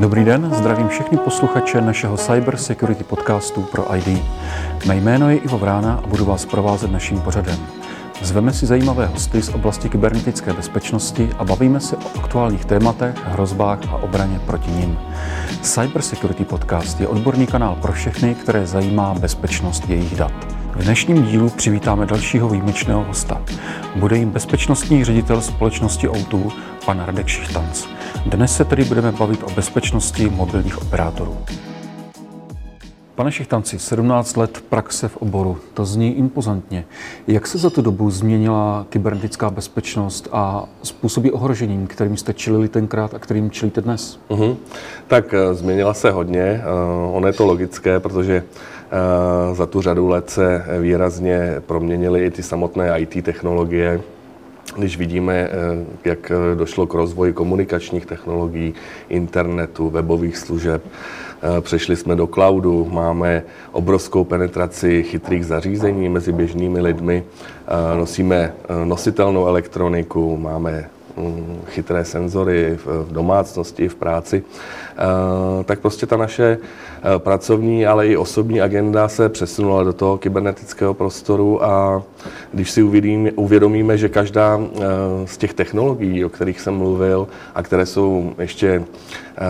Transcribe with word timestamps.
Dobrý 0.00 0.24
den, 0.24 0.50
zdravím 0.54 0.88
všechny 0.88 1.18
posluchače 1.18 1.80
našeho 1.80 2.16
Cyber 2.16 2.56
Security 2.56 3.04
podcastu 3.04 3.62
pro 3.62 3.96
ID. 3.96 4.22
Mé 4.86 4.96
jméno 4.96 5.30
je 5.30 5.36
Ivo 5.36 5.58
Vrána 5.58 6.00
a 6.04 6.06
budu 6.06 6.24
vás 6.24 6.46
provázet 6.46 6.90
naším 6.90 7.20
pořadem. 7.20 7.58
Zveme 8.22 8.52
si 8.52 8.66
zajímavé 8.66 9.06
hosty 9.06 9.42
z 9.42 9.48
oblasti 9.48 9.88
kybernetické 9.88 10.52
bezpečnosti 10.52 11.30
a 11.38 11.44
bavíme 11.44 11.80
se 11.80 11.96
o 11.96 12.18
aktuálních 12.18 12.64
tématech, 12.64 13.14
hrozbách 13.24 13.78
a 13.88 13.96
obraně 13.96 14.40
proti 14.46 14.70
nim. 14.70 14.98
Cyber 15.60 16.02
Security 16.02 16.44
Podcast 16.44 17.00
je 17.00 17.08
odborný 17.08 17.46
kanál 17.46 17.76
pro 17.82 17.92
všechny, 17.92 18.34
které 18.34 18.66
zajímá 18.66 19.14
bezpečnost 19.14 19.88
jejich 19.88 20.16
dat. 20.16 20.32
V 20.76 20.84
dnešním 20.84 21.22
dílu 21.22 21.50
přivítáme 21.50 22.06
dalšího 22.06 22.48
výjimečného 22.48 23.04
hosta. 23.04 23.42
Bude 23.96 24.16
jim 24.16 24.30
bezpečnostní 24.30 25.04
ředitel 25.04 25.40
společnosti 25.40 26.08
O2, 26.08 26.52
pan 26.86 27.02
Radek 27.06 27.26
Šichtanc. 27.26 27.86
Dnes 28.26 28.56
se 28.56 28.64
tedy 28.64 28.84
budeme 28.84 29.12
bavit 29.12 29.42
o 29.42 29.50
bezpečnosti 29.50 30.30
mobilních 30.30 30.82
operátorů. 30.82 31.36
Pane 33.14 33.32
Šichtanci, 33.32 33.78
17 33.78 34.36
let 34.36 34.64
praxe 34.68 35.08
v 35.08 35.16
oboru, 35.16 35.58
to 35.74 35.84
zní 35.84 36.18
impozantně. 36.18 36.84
Jak 37.26 37.46
se 37.46 37.58
za 37.58 37.70
tu 37.70 37.82
dobu 37.82 38.10
změnila 38.10 38.86
kybernetická 38.88 39.50
bezpečnost 39.50 40.28
a 40.32 40.68
způsoby 40.82 41.28
ohrožením, 41.32 41.86
kterým 41.86 42.16
jste 42.16 42.32
čelili 42.32 42.68
tenkrát 42.68 43.14
a 43.14 43.18
kterým 43.18 43.50
čelíte 43.50 43.80
dnes? 43.80 44.18
Uh-huh. 44.28 44.56
Tak 45.06 45.34
eh, 45.34 45.54
změnila 45.54 45.94
se 45.94 46.10
hodně. 46.10 46.62
Uh, 47.06 47.16
ono 47.16 47.26
je 47.26 47.32
to 47.32 47.46
logické, 47.46 48.00
protože 48.00 48.42
uh, 48.42 49.56
za 49.56 49.66
tu 49.66 49.82
řadu 49.82 50.08
let 50.08 50.30
se 50.30 50.64
výrazně 50.80 51.54
proměnily 51.66 52.24
i 52.24 52.30
ty 52.30 52.42
samotné 52.42 53.00
IT 53.00 53.24
technologie 53.24 54.00
když 54.76 54.96
vidíme, 54.96 55.34
eh, 55.34 55.50
jak 56.04 56.30
eh, 56.30 56.56
došlo 56.56 56.86
k 56.86 56.94
rozvoji 56.94 57.32
komunikačních 57.32 58.06
technologií, 58.06 58.74
internetu, 59.08 59.90
webových 59.90 60.36
služeb, 60.36 60.82
eh, 60.86 61.60
přešli 61.60 61.96
jsme 61.96 62.16
do 62.16 62.26
cloudu, 62.26 62.88
máme 62.92 63.42
obrovskou 63.72 64.24
penetraci 64.24 65.02
chytrých 65.02 65.46
zařízení 65.46 66.08
mezi 66.08 66.32
běžnými 66.32 66.80
lidmi, 66.80 67.24
nosíme 67.96 68.52
nositelnou 68.84 69.46
elektroniku, 69.46 70.36
máme 70.36 70.90
chytré 71.66 72.04
senzory 72.04 72.78
v 72.84 73.12
domácnosti, 73.12 73.88
v 73.88 73.94
práci, 73.94 74.42
eh, 74.42 75.64
tak 75.64 75.80
prostě 75.80 76.06
ta 76.06 76.16
naše 76.16 76.58
eh, 76.58 77.18
pracovní, 77.18 77.86
ale 77.86 78.08
i 78.08 78.16
osobní 78.16 78.60
agenda 78.60 79.08
se 79.08 79.28
přesunula 79.28 79.84
do 79.84 79.92
toho 79.92 80.18
kybernetického 80.18 80.94
prostoru 80.94 81.64
a 81.64 82.02
když 82.52 82.70
si 82.70 82.82
uvědomíme, 83.36 83.98
že 83.98 84.08
každá 84.08 84.60
eh, 84.60 84.80
z 85.24 85.36
těch 85.36 85.54
technologií, 85.54 86.24
o 86.24 86.28
kterých 86.28 86.60
jsem 86.60 86.74
mluvil 86.74 87.28
a 87.54 87.62
které 87.62 87.86
jsou 87.86 88.32
ještě 88.38 88.84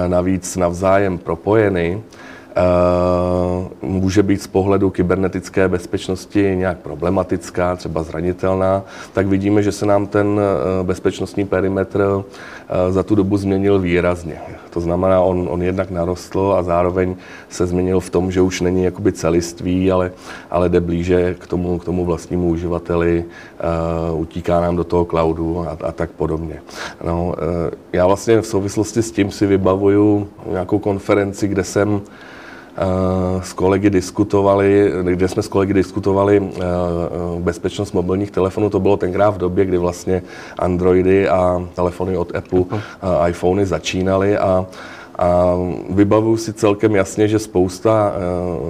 navíc 0.06 0.56
navzájem 0.56 1.18
propojeny, 1.18 2.02
může 3.82 4.22
být 4.22 4.42
z 4.42 4.46
pohledu 4.46 4.90
kybernetické 4.90 5.68
bezpečnosti 5.68 6.56
nějak 6.56 6.78
problematická, 6.78 7.76
třeba 7.76 8.02
zranitelná, 8.02 8.82
tak 9.12 9.26
vidíme, 9.26 9.62
že 9.62 9.72
se 9.72 9.86
nám 9.86 10.06
ten 10.06 10.40
eh, 10.40 10.84
bezpečnostní 10.84 11.44
perimetr 11.44 12.04
eh, 12.08 12.92
za 12.92 13.02
tu 13.02 13.14
dobu 13.14 13.36
změnil 13.36 13.78
výrazně. 13.78 14.38
To 14.70 14.80
znamená, 14.80 15.20
on, 15.20 15.48
on 15.50 15.62
jednak 15.62 15.90
narostl 15.90 16.54
a 16.58 16.62
zároveň 16.62 17.16
se 17.48 17.66
změnil 17.66 18.00
v 18.00 18.10
tom, 18.10 18.32
že 18.32 18.40
už 18.40 18.60
není 18.60 18.84
jakoby 18.84 19.12
celiství, 19.12 19.92
ale, 19.92 20.12
ale 20.50 20.68
jde 20.68 20.80
blíže 20.80 21.34
k 21.34 21.46
tomu, 21.46 21.78
k 21.78 21.84
tomu 21.84 22.04
vlastnímu 22.04 22.48
uživateli, 22.48 23.24
uh, 24.12 24.20
utíká 24.20 24.60
nám 24.60 24.76
do 24.76 24.84
toho 24.84 25.04
cloudu 25.04 25.64
a, 25.68 25.76
a 25.84 25.92
tak 25.92 26.10
podobně. 26.10 26.60
No, 27.04 27.26
uh, 27.26 27.34
já 27.92 28.06
vlastně 28.06 28.40
v 28.40 28.46
souvislosti 28.46 29.02
s 29.02 29.12
tím 29.12 29.30
si 29.30 29.46
vybavuju 29.46 30.28
nějakou 30.50 30.78
konferenci, 30.78 31.48
kde 31.48 31.64
jsem 31.64 32.00
Eh, 32.00 32.04
s 33.40 33.52
kolegy 33.52 33.90
diskutovali, 33.90 34.92
kde 35.02 35.28
jsme 35.28 35.42
s 35.42 35.48
kolegy 35.48 35.74
diskutovali 35.74 36.36
eh, 36.36 36.60
eh, 36.60 37.40
bezpečnost 37.40 37.92
mobilních 37.92 38.30
telefonů. 38.30 38.70
To 38.70 38.80
bylo 38.80 38.96
tenkrát 38.96 39.30
v 39.30 39.38
době, 39.38 39.64
kdy 39.64 39.78
vlastně 39.78 40.22
Androidy 40.58 41.28
a 41.28 41.68
telefony 41.74 42.16
od 42.16 42.36
Apple, 42.36 42.64
iPhony 43.28 43.66
začínaly 43.66 44.38
a 44.38 44.66
a 45.18 45.54
vybavuju 45.90 46.36
si 46.36 46.52
celkem 46.52 46.94
jasně, 46.94 47.28
že 47.28 47.38
spousta 47.38 48.12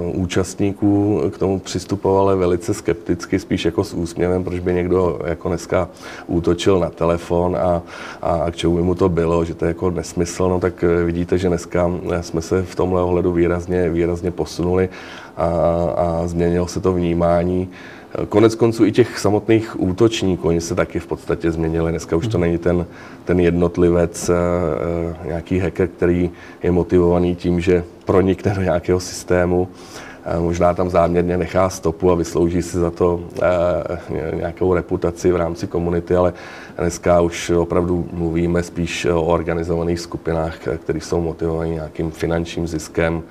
uh, 0.07 0.21
účastníků 0.21 1.21
k 1.33 1.37
tomu 1.37 1.59
přistupovala 1.59 2.35
velice 2.35 2.73
skepticky, 2.73 3.39
spíš 3.39 3.65
jako 3.65 3.83
s 3.83 3.93
úsměvem, 3.93 4.43
proč 4.43 4.59
by 4.59 4.73
někdo 4.73 5.19
jako 5.25 5.47
dneska 5.47 5.89
útočil 6.27 6.79
na 6.79 6.89
telefon 6.89 7.55
a, 7.55 7.81
a 8.21 8.51
k 8.51 8.55
čemu 8.55 8.75
by 8.75 8.81
mu 8.81 8.95
to 8.95 9.09
bylo, 9.09 9.45
že 9.45 9.55
to 9.55 9.65
je 9.65 9.67
jako 9.67 9.91
nesmysl, 9.91 10.49
no 10.49 10.59
tak 10.59 10.83
eh, 10.83 11.03
vidíte, 11.03 11.37
že 11.37 11.47
dneska 11.47 11.91
eh, 12.11 12.23
jsme 12.23 12.41
se 12.41 12.63
v 12.63 12.75
tomhle 12.75 13.01
ohledu 13.01 13.31
výrazně, 13.31 13.89
výrazně 13.89 14.31
posunuli 14.31 14.89
a, 15.37 15.45
a 15.97 16.27
změnilo 16.27 16.67
se 16.67 16.79
to 16.79 16.93
vnímání. 16.93 17.69
Konec 18.29 18.55
konců 18.55 18.85
i 18.85 18.91
těch 18.91 19.19
samotných 19.19 19.79
útočníků, 19.79 20.47
oni 20.47 20.61
se 20.61 20.75
taky 20.75 20.99
v 20.99 21.07
podstatě 21.07 21.51
změnili. 21.51 21.91
Dneska 21.91 22.15
už 22.15 22.27
to 22.27 22.37
není 22.37 22.57
ten, 22.57 22.85
ten 23.25 23.39
jednotlivec, 23.39 24.29
eh, 24.29 24.33
eh, 25.23 25.27
nějaký 25.27 25.59
hacker, 25.59 25.87
který 25.87 26.29
je 26.63 26.71
motivovaný 26.71 27.35
tím, 27.35 27.61
že 27.61 27.83
pronikne 28.05 28.53
do 28.55 28.61
nějakého 28.61 28.99
systému, 28.99 29.67
možná 30.39 30.73
tam 30.73 30.89
záměrně 30.89 31.37
nechá 31.37 31.69
stopu 31.69 32.11
a 32.11 32.15
vyslouží 32.15 32.61
si 32.61 32.77
za 32.77 32.91
to 32.91 33.21
eh, 33.41 34.35
nějakou 34.35 34.73
reputaci 34.73 35.31
v 35.31 35.35
rámci 35.35 35.67
komunity, 35.67 36.15
ale 36.15 36.33
dneska 36.77 37.21
už 37.21 37.49
opravdu 37.49 38.07
mluvíme 38.13 38.63
spíš 38.63 39.05
o 39.05 39.23
organizovaných 39.23 39.99
skupinách, 39.99 40.57
které 40.83 41.01
jsou 41.01 41.21
motivované 41.21 41.69
nějakým 41.69 42.11
finančním 42.11 42.67
ziskem, 42.67 43.23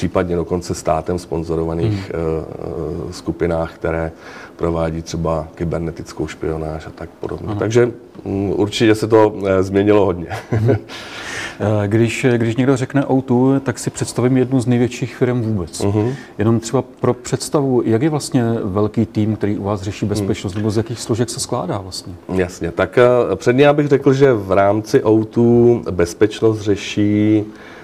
případně 0.00 0.36
dokonce 0.36 0.74
státem 0.74 1.18
sponzorovaných 1.18 2.12
hmm. 2.14 3.12
skupinách, 3.12 3.74
které 3.74 4.12
provádí 4.56 5.02
třeba 5.02 5.48
kybernetickou 5.54 6.26
špionáž 6.26 6.86
a 6.86 6.90
tak 6.90 7.10
podobně. 7.20 7.46
Aha. 7.48 7.58
Takže 7.58 7.92
um, 8.22 8.52
určitě 8.56 8.94
se 8.94 9.08
to 9.08 9.28
uh, 9.28 9.48
změnilo 9.60 10.04
hodně. 10.04 10.26
Hmm. 10.50 10.76
Když, 11.86 12.26
když 12.36 12.56
někdo 12.56 12.76
řekne 12.76 13.02
O2, 13.02 13.60
tak 13.60 13.78
si 13.78 13.90
představím 13.90 14.36
jednu 14.36 14.60
z 14.60 14.66
největších 14.66 15.16
firm 15.16 15.42
vůbec. 15.42 15.80
Uh-huh. 15.80 16.14
Jenom 16.38 16.60
třeba 16.60 16.84
pro 17.00 17.14
představu, 17.14 17.82
jak 17.84 18.02
je 18.02 18.10
vlastně 18.10 18.44
velký 18.64 19.06
tým, 19.06 19.36
který 19.36 19.58
u 19.58 19.62
vás 19.64 19.82
řeší 19.82 20.06
bezpečnost, 20.06 20.52
uh-huh. 20.52 20.56
nebo 20.56 20.70
z 20.70 20.76
jakých 20.76 21.00
složek 21.00 21.30
se 21.30 21.40
skládá 21.40 21.78
vlastně? 21.78 22.12
Jasně, 22.34 22.70
tak 22.70 22.98
předně 23.34 23.64
já 23.64 23.72
bych 23.72 23.88
řekl, 23.88 24.12
že 24.12 24.32
v 24.32 24.52
rámci 24.52 25.02
O2 25.04 25.90
bezpečnost 25.90 26.60
řeší 26.60 27.44
Eh, 27.44 27.79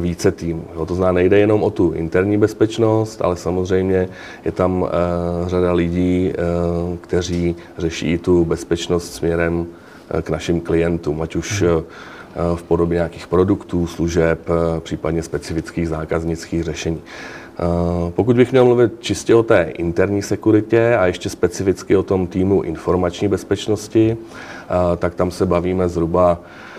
více 0.00 0.32
týmů. 0.32 0.64
To 0.86 0.94
znamená, 0.94 1.12
nejde 1.12 1.38
jenom 1.38 1.62
o 1.62 1.70
tu 1.70 1.92
interní 1.92 2.38
bezpečnost, 2.38 3.22
ale 3.22 3.36
samozřejmě 3.36 4.08
je 4.44 4.52
tam 4.52 4.86
eh, 4.88 5.48
řada 5.48 5.72
lidí, 5.72 6.32
eh, 6.32 6.96
kteří 7.00 7.56
řeší 7.78 8.18
tu 8.18 8.44
bezpečnost 8.44 9.14
směrem 9.14 9.66
k 10.22 10.30
našim 10.30 10.60
klientům, 10.60 11.22
ať 11.22 11.36
už 11.36 11.62
mhm. 11.62 11.82
v 12.54 12.62
podobě 12.62 12.94
nějakých 12.94 13.26
produktů, 13.26 13.86
služeb, 13.86 14.48
případně 14.80 15.22
specifických 15.22 15.88
zákaznických 15.88 16.62
řešení. 16.62 17.00
Pokud 18.10 18.36
bych 18.36 18.52
měl 18.52 18.64
mluvit 18.64 18.92
čistě 19.00 19.34
o 19.34 19.42
té 19.42 19.62
interní 19.62 20.22
sekuritě 20.22 20.96
a 20.96 21.06
ještě 21.06 21.30
specificky 21.30 21.96
o 21.96 22.02
tom 22.02 22.26
týmu 22.26 22.62
informační 22.62 23.28
bezpečnosti, 23.28 24.16
tak 24.98 25.14
tam 25.14 25.30
se 25.30 25.46
bavíme 25.46 25.88
zhruba 25.88 26.38
Eh, 26.38 26.73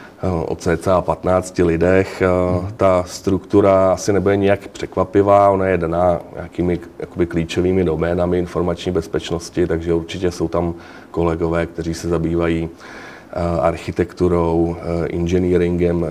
o 0.46 0.56
cca 0.56 1.02
15 1.02 1.64
lidech. 1.64 2.22
Eh, 2.22 2.72
ta 2.78 3.04
struktura 3.08 3.94
asi 3.94 4.14
nebude 4.14 4.38
nijak 4.38 4.68
překvapivá, 4.68 5.50
ona 5.50 5.68
je 5.68 5.78
daná 5.78 6.20
nějakými 6.36 6.80
jakoby 7.00 7.26
klíčovými 7.26 7.84
doménami 7.84 8.40
informační 8.40 8.92
bezpečnosti, 8.92 9.68
takže 9.68 9.94
určitě 9.94 10.32
jsou 10.32 10.48
tam 10.48 10.74
kolegové, 11.12 11.66
kteří 11.66 11.94
se 11.94 12.08
zabývají 12.08 12.70
eh, 12.70 13.60
architekturou, 13.62 14.76
inženýringem 15.08 16.06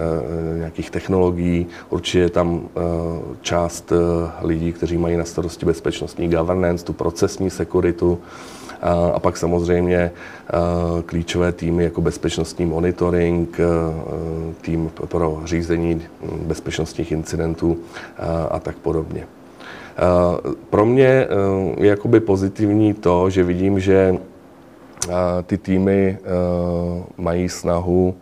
nějakých 0.57 0.91
technologií. 0.91 1.67
Určitě 1.91 2.19
je 2.19 2.31
tam 2.31 2.69
část 3.41 3.93
lidí, 4.43 4.73
kteří 4.73 4.99
mají 4.99 5.17
na 5.17 5.25
starosti 5.25 5.67
bezpečnostní 5.67 6.29
governance, 6.29 6.85
tu 6.85 6.93
procesní 6.93 7.51
sekuritu. 7.51 8.19
A 9.15 9.21
pak 9.21 9.37
samozřejmě 9.37 10.11
klíčové 11.07 11.53
týmy 11.53 11.85
jako 11.85 12.01
bezpečnostní 12.01 12.67
monitoring, 12.67 13.59
tým 14.61 14.91
pro 15.09 15.43
řízení 15.45 16.03
bezpečnostních 16.23 17.13
incidentů 17.13 17.79
a 18.51 18.59
tak 18.59 18.77
podobně. 18.77 19.27
Pro 20.71 20.87
mě 20.87 21.27
je 21.77 21.89
jakoby 21.89 22.21
pozitivní 22.21 22.95
to, 22.95 23.31
že 23.31 23.45
vidím, 23.45 23.81
že 23.81 24.17
ty 25.47 25.59
týmy 25.59 26.19
mají 27.17 27.49
snahu 27.49 28.15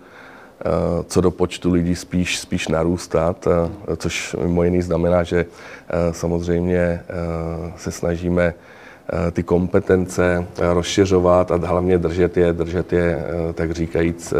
co 1.06 1.20
do 1.20 1.30
počtu 1.30 1.72
lidí 1.72 1.94
spíš, 1.94 2.38
spíš 2.38 2.68
narůstat, 2.68 3.48
což 3.96 4.36
mimo 4.42 4.62
jiný 4.62 4.82
znamená, 4.82 5.22
že 5.22 5.46
samozřejmě 6.10 7.02
se 7.76 7.90
snažíme 7.90 8.54
ty 9.32 9.42
kompetence 9.42 10.46
eh, 10.58 10.74
rozšiřovat 10.74 11.50
a 11.50 11.56
hlavně 11.56 11.98
držet 11.98 12.36
je, 12.36 12.52
držet 12.52 12.92
je, 12.92 13.24
eh, 13.50 13.52
tak 13.52 13.72
říkajíc, 13.72 14.34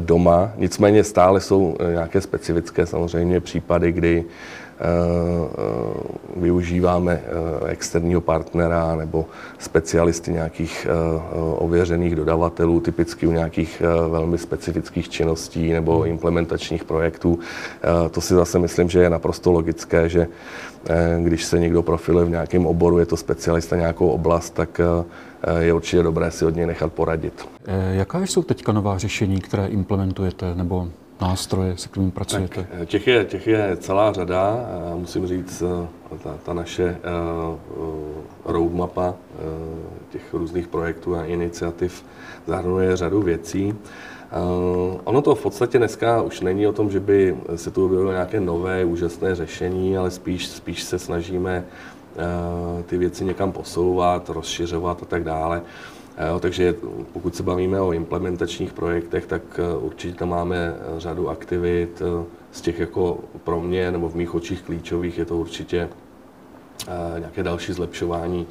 doma. 0.00 0.52
Nicméně 0.56 1.04
stále 1.04 1.40
jsou 1.40 1.76
nějaké 1.92 2.20
specifické 2.20 2.86
samozřejmě 2.86 3.40
případy, 3.40 3.92
kdy 3.92 4.24
využíváme 6.36 7.20
externího 7.66 8.20
partnera 8.20 8.96
nebo 8.96 9.26
specialisty 9.58 10.32
nějakých 10.32 10.86
ověřených 11.56 12.16
dodavatelů, 12.16 12.80
typicky 12.80 13.26
u 13.26 13.32
nějakých 13.32 13.82
velmi 14.08 14.38
specifických 14.38 15.08
činností 15.08 15.72
nebo 15.72 16.04
implementačních 16.04 16.84
projektů. 16.84 17.38
To 18.10 18.20
si 18.20 18.34
zase 18.34 18.58
myslím, 18.58 18.88
že 18.88 19.00
je 19.00 19.10
naprosto 19.10 19.52
logické, 19.52 20.08
že 20.08 20.28
když 21.22 21.44
se 21.44 21.58
někdo 21.58 21.82
profiluje 21.82 22.24
v 22.24 22.30
nějakém 22.30 22.66
oboru, 22.66 22.98
je 22.98 23.06
to 23.06 23.16
specialista 23.16 23.76
nějakou 23.76 24.08
oblast, 24.08 24.50
tak 24.50 24.80
je 25.58 25.72
určitě 25.72 26.02
dobré 26.02 26.30
si 26.30 26.44
od 26.44 26.56
něj 26.56 26.66
nechat 26.66 26.92
poradit. 26.92 27.48
Jaká 27.92 28.20
jsou 28.20 28.42
teďka 28.42 28.72
nová 28.72 28.98
řešení, 28.98 29.40
které 29.40 29.66
implementujete 29.66 30.54
nebo 30.54 30.88
nástroje, 31.22 31.76
se 31.76 31.88
kterými 31.88 32.10
pracujete? 32.10 32.54
Tak, 32.54 32.66
eh, 32.82 32.86
těch, 32.86 33.06
je, 33.06 33.24
těch 33.24 33.46
je 33.46 33.76
celá 33.76 34.12
řada. 34.12 34.66
Musím 34.94 35.26
říct, 35.26 35.62
eh, 35.62 36.18
ta, 36.18 36.34
ta 36.42 36.52
naše 36.52 36.96
roadmapa 38.44 39.14
těch 40.10 40.34
různých 40.34 40.68
projektů 40.68 41.16
a 41.16 41.24
iniciativ 41.24 42.04
zahrnuje 42.46 42.96
řadu 42.96 43.22
věcí. 43.22 43.74
Uh, 44.32 45.00
ono 45.04 45.22
to 45.22 45.34
v 45.34 45.42
podstatě 45.42 45.78
dneska 45.78 46.22
už 46.22 46.40
není 46.40 46.66
o 46.66 46.72
tom, 46.72 46.90
že 46.90 47.00
by 47.00 47.36
se 47.56 47.70
tu 47.70 47.84
objevilo 47.84 48.12
nějaké 48.12 48.40
nové 48.40 48.84
úžasné 48.84 49.34
řešení, 49.34 49.96
ale 49.96 50.10
spíš, 50.10 50.48
spíš 50.48 50.82
se 50.82 50.98
snažíme 50.98 51.64
uh, 52.16 52.82
ty 52.82 52.98
věci 52.98 53.24
někam 53.24 53.52
posouvat, 53.52 54.28
rozšiřovat 54.28 55.02
a 55.02 55.06
tak 55.06 55.24
dále. 55.24 55.62
Jo, 56.28 56.40
takže 56.40 56.74
pokud 57.12 57.36
se 57.36 57.42
bavíme 57.42 57.80
o 57.80 57.92
implementačních 57.92 58.72
projektech, 58.72 59.26
tak 59.26 59.42
eh, 59.58 59.76
určitě 59.76 60.18
tam 60.18 60.28
máme 60.28 60.56
eh, 60.56 61.00
řadu 61.00 61.28
aktivit. 61.28 62.02
Eh, 62.02 62.24
z 62.52 62.60
těch 62.60 62.78
jako 62.78 63.18
pro 63.44 63.60
mě 63.60 63.90
nebo 63.90 64.08
v 64.08 64.14
mých 64.14 64.34
očích 64.34 64.62
klíčových 64.62 65.18
je 65.18 65.24
to 65.24 65.36
určitě 65.36 65.88
nějaké 67.18 67.42
další 67.42 67.72
zlepšování 67.72 68.46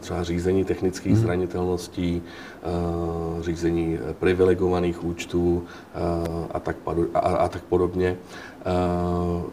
třeba 0.00 0.22
řízení 0.22 0.64
technických 0.64 1.12
hmm. 1.12 1.22
zranitelností, 1.22 2.22
řízení 3.40 3.98
privilegovaných 4.18 5.04
účtů 5.04 5.64
a 6.54 6.60
tak, 6.60 6.76
a, 7.14 7.18
a 7.18 7.48
tak 7.48 7.62
podobně. 7.62 8.16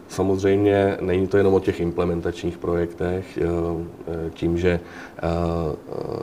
Samozřejmě 0.08 0.96
není 1.00 1.28
to 1.28 1.36
jenom 1.36 1.54
o 1.54 1.60
těch 1.60 1.80
implementačních 1.80 2.58
projektech, 2.58 3.38
tím, 4.34 4.58
že 4.58 4.80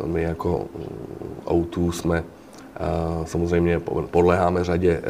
my 0.06 0.22
jako 0.24 0.66
O2 1.46 1.92
jsme 1.92 2.24
samozřejmě 3.26 3.80
podléháme 4.12 4.64
řadě 4.64 5.02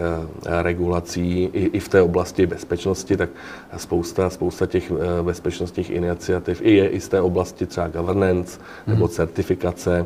regulací 0.62 1.44
i 1.54 1.80
v 1.80 1.90
té 1.90 2.02
oblasti 2.02 2.48
bezpečnosti, 2.48 3.18
tak 3.18 3.30
spousta, 3.78 4.30
spousta 4.30 4.66
těch 4.66 4.92
bezpečnostních 5.22 5.90
iniciativ 5.90 6.62
i 6.62 6.76
je 6.76 6.88
i 6.88 7.00
z 7.00 7.08
té 7.08 7.22
oblasti 7.22 7.66
třeba 7.66 7.88
governance 7.88 8.60
nebo 8.88 9.06
mhm. 9.06 9.14
certifikace. 9.14 10.06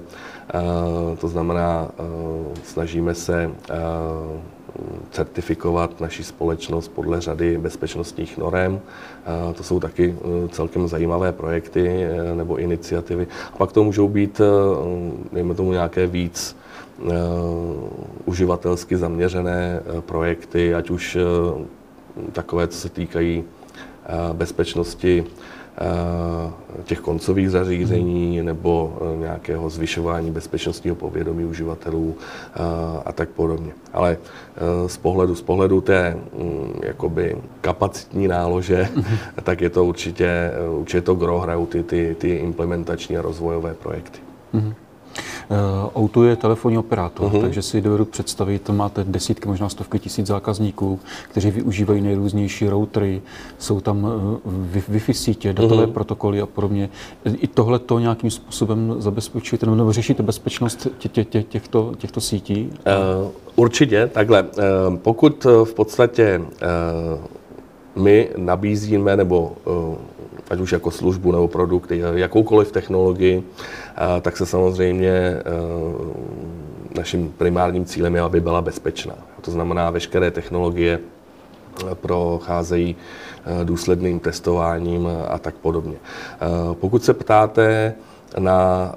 To 1.18 1.28
znamená, 1.28 1.88
snažíme 2.64 3.16
se 3.16 3.52
certifikovat 5.12 6.02
naši 6.02 6.24
společnost 6.24 6.88
podle 6.88 7.22
řady 7.22 7.58
bezpečnostních 7.58 8.38
norem. 8.38 8.80
To 9.56 9.64
jsou 9.64 9.80
taky 9.80 10.16
celkem 10.52 10.88
zajímavé 10.88 11.32
projekty 11.32 12.08
nebo 12.34 12.58
iniciativy. 12.58 13.28
A 13.54 13.58
pak 13.58 13.72
to 13.72 13.84
můžou 13.84 14.08
být, 14.08 14.42
dejme 15.34 15.54
tomu, 15.54 15.72
nějaké 15.72 16.08
víc 16.08 16.56
uživatelsky 18.26 18.98
zaměřené 18.98 19.82
projekty, 20.00 20.76
ať 20.76 20.90
už 20.90 21.18
takové, 22.32 22.68
co 22.68 22.78
se 22.78 22.90
týkají 22.90 23.44
bezpečnosti 24.34 25.26
Eh, 25.82 26.84
těch 26.84 27.00
koncových 27.00 27.52
zařízení 27.52 28.44
nebo 28.44 28.98
eh, 29.02 29.18
nějakého 29.18 29.70
zvyšování 29.70 30.32
bezpečnostního 30.32 30.96
povědomí 30.96 31.46
uživatelů 31.46 32.16
eh, 32.18 32.60
a 33.06 33.12
tak 33.12 33.30
podobně. 33.30 33.72
Ale 33.94 34.18
z 34.88 34.98
pohledu, 34.98 35.36
z 35.36 35.42
pohledu 35.42 35.82
té 35.82 36.18
mm, 36.38 36.74
jakoby 36.84 37.38
kapacitní 37.62 38.28
nálože, 38.28 38.90
mhm. 38.96 39.18
tak 39.44 39.62
je 39.62 39.70
to 39.70 39.86
určitě, 39.86 40.52
určitě 40.72 41.02
to 41.02 41.16
gro 41.16 41.40
hrajou 41.40 41.66
ty, 41.66 41.84
ty, 41.84 42.16
ty 42.20 42.30
implementační 42.30 43.18
a 43.18 43.22
rozvojové 43.22 43.74
projekty. 43.74 44.20
Mm-hmm. 44.54 44.74
Auto 45.96 46.24
je 46.24 46.36
telefonní 46.36 46.78
operátor, 46.78 47.32
uh-huh. 47.32 47.42
takže 47.42 47.62
si 47.62 47.82
dovedu 47.82 48.06
představit, 48.06 48.70
máte 48.70 49.04
desítky, 49.04 49.48
možná 49.48 49.70
stovky 49.70 50.00
tisíc 50.00 50.28
zákazníků, 50.28 51.00
kteří 51.30 51.52
využívají 51.52 52.02
nejrůznější 52.02 52.70
routery, 52.70 53.22
jsou 53.58 53.80
tam 53.80 54.08
eh, 54.76 54.80
Wi-Fi 54.92 55.14
sítě, 55.14 55.54
datové 55.54 55.86
uh-huh. 55.86 55.92
protokoly 55.92 56.42
a 56.42 56.46
podobně. 56.46 56.90
I 57.26 57.48
tohle 57.48 57.80
to 57.80 58.00
nějakým 58.00 58.32
způsobem 58.32 58.96
zabezpečujete 58.98 59.66
nebo 59.66 59.94
řešíte 59.94 60.24
bezpečnost 60.24 60.88
tě, 60.98 61.10
tě, 61.10 61.24
tě, 61.24 61.44
těchto, 61.44 61.94
těchto 61.98 62.22
sítí? 62.22 62.70
Uh, 63.24 63.32
určitě, 63.56 64.08
takhle. 64.08 64.44
Uh, 64.44 64.96
pokud 64.96 65.46
v 65.64 65.74
podstatě 65.74 66.42
uh, 66.42 68.04
my 68.04 68.30
nabízíme 68.38 69.18
nebo 69.18 69.52
uh, 69.66 69.96
ať 70.50 70.60
už 70.60 70.72
jako 70.72 70.92
službu 70.92 71.32
nebo 71.32 71.48
produkt, 71.48 71.92
jakoukoliv 71.92 72.72
technologii, 72.72 73.44
tak 74.22 74.38
se 74.38 74.46
samozřejmě 74.46 75.10
e, 75.10 75.44
naším 76.98 77.34
primárním 77.38 77.86
cílem 77.86 78.16
je, 78.16 78.22
aby 78.22 78.42
byla 78.42 78.62
bezpečná. 78.62 79.16
To 79.42 79.52
znamená, 79.52 79.90
veškeré 79.90 80.32
technologie 80.32 81.00
e, 81.00 81.96
procházejí 81.96 82.96
e, 82.96 83.66
důsledným 83.66 84.20
testováním 84.20 85.08
a 85.28 85.38
tak 85.38 85.56
podobně. 85.56 85.98
Pokud 86.74 87.04
se 87.04 87.14
ptáte, 87.14 87.94
na 88.38 88.92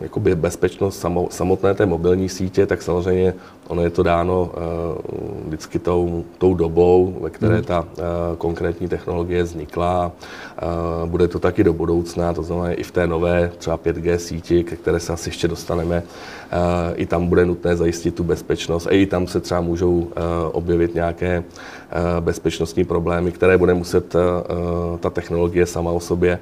jakoby 0.00 0.34
bezpečnost 0.34 1.06
samotné 1.30 1.74
té 1.74 1.86
mobilní 1.86 2.28
sítě, 2.28 2.66
tak 2.66 2.82
samozřejmě 2.82 3.34
ono 3.68 3.82
je 3.82 3.90
to 3.90 4.02
dáno 4.02 4.42
uh, 4.42 5.46
vždycky 5.46 5.78
tou, 5.78 6.24
tou 6.38 6.54
dobou, 6.54 7.18
ve 7.20 7.30
které 7.30 7.54
hmm. 7.54 7.64
ta 7.64 7.80
uh, 7.80 7.86
konkrétní 8.38 8.88
technologie 8.88 9.42
vznikla. 9.42 10.12
Uh, 11.02 11.08
bude 11.08 11.28
to 11.28 11.38
taky 11.38 11.64
do 11.64 11.72
budoucna, 11.72 12.32
to 12.32 12.42
znamená 12.42 12.72
i 12.72 12.82
v 12.82 12.90
té 12.90 13.06
nové 13.06 13.52
třeba 13.58 13.78
5G 13.78 14.16
síti, 14.16 14.64
ke 14.64 14.76
které 14.76 15.00
se 15.00 15.12
asi 15.12 15.28
ještě 15.28 15.48
dostaneme, 15.48 16.02
uh, 16.02 16.58
i 16.94 17.06
tam 17.06 17.26
bude 17.26 17.46
nutné 17.46 17.76
zajistit 17.76 18.14
tu 18.14 18.24
bezpečnost. 18.24 18.86
A 18.86 18.90
i 18.90 19.06
tam 19.06 19.26
se 19.26 19.40
třeba 19.40 19.60
můžou 19.60 19.92
uh, 19.92 20.08
objevit 20.52 20.94
nějaké 20.94 21.38
uh, 21.38 22.24
bezpečnostní 22.24 22.84
problémy, 22.84 23.32
které 23.32 23.58
bude 23.58 23.74
muset 23.74 24.14
uh, 24.14 24.20
ta 24.98 25.10
technologie 25.10 25.66
sama 25.66 25.90
o 25.90 26.00
sobě 26.00 26.38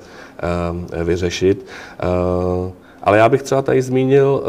uh, 0.93 1.05
vyřešit. 1.05 1.67
Uh, 3.03 3.09
ale 3.09 3.19
já 3.19 3.29
bych 3.29 3.43
třeba 3.43 3.63
tady 3.63 3.83
zmínil 3.83 4.43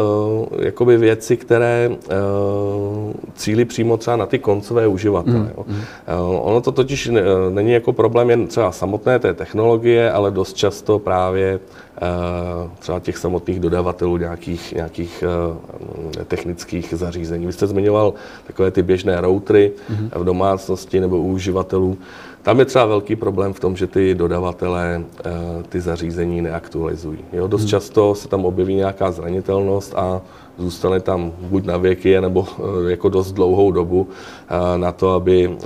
uh, 0.52 0.64
jakoby 0.64 0.98
věci, 0.98 1.38
které 1.38 1.90
uh, 1.90 3.14
cílí 3.36 3.66
přímo 3.66 3.98
třeba 3.98 4.16
na 4.16 4.26
ty 4.26 4.40
koncové 4.40 4.88
uživatele. 4.88 5.52
Mm. 5.68 5.74
Uh, 5.74 6.48
ono 6.48 6.62
to 6.62 6.72
totiž 6.72 7.10
uh, 7.10 7.18
není 7.50 7.72
jako 7.72 7.94
problém 7.94 8.30
jen 8.30 8.48
třeba 8.48 8.72
samotné 8.72 9.20
té 9.20 9.34
technologie, 9.34 10.12
ale 10.12 10.32
dost 10.32 10.54
často 10.54 11.00
právě 11.00 11.60
uh, 12.02 12.70
třeba 12.80 13.00
těch 13.00 13.18
samotných 13.18 13.60
dodavatelů 13.60 14.18
nějakých, 14.18 14.74
nějakých 14.74 15.24
uh, 15.24 16.24
technických 16.26 16.94
zařízení. 16.98 17.46
Vy 17.46 17.54
jste 17.54 17.68
zmiňoval 17.68 18.14
takové 18.48 18.72
ty 18.72 18.84
běžné 18.84 19.22
routery 19.22 19.72
mm. 19.90 20.10
v 20.16 20.24
domácnosti 20.24 21.00
nebo 21.00 21.18
u 21.18 21.28
uživatelů. 21.28 21.98
Tam 22.44 22.60
je 22.60 22.66
třeba 22.66 22.86
velký 22.86 23.16
problém 23.16 23.54
v 23.54 23.60
tom, 23.60 23.76
že 23.76 23.88
ty 23.88 24.16
dodavatelé 24.16 25.04
eh, 25.26 25.32
ty 25.70 25.82
zařízení 25.82 26.42
neaktualizují. 26.42 27.20
Jo, 27.34 27.48
dost 27.48 27.62
hmm. 27.62 27.70
často 27.70 28.16
se 28.16 28.28
tam 28.28 28.46
objeví 28.46 28.76
nějaká 28.76 29.12
zranitelnost 29.12 29.96
a 29.96 30.22
zůstane 30.58 31.00
tam 31.00 31.32
buď 31.40 31.66
na 31.66 31.78
věky, 31.78 32.22
nebo 32.22 32.48
eh, 32.48 32.92
jako 32.92 33.10
dost 33.10 33.32
dlouhou 33.32 33.72
dobu 33.72 34.08
eh, 34.10 34.78
na 34.78 34.92
to, 34.92 35.12
aby 35.12 35.58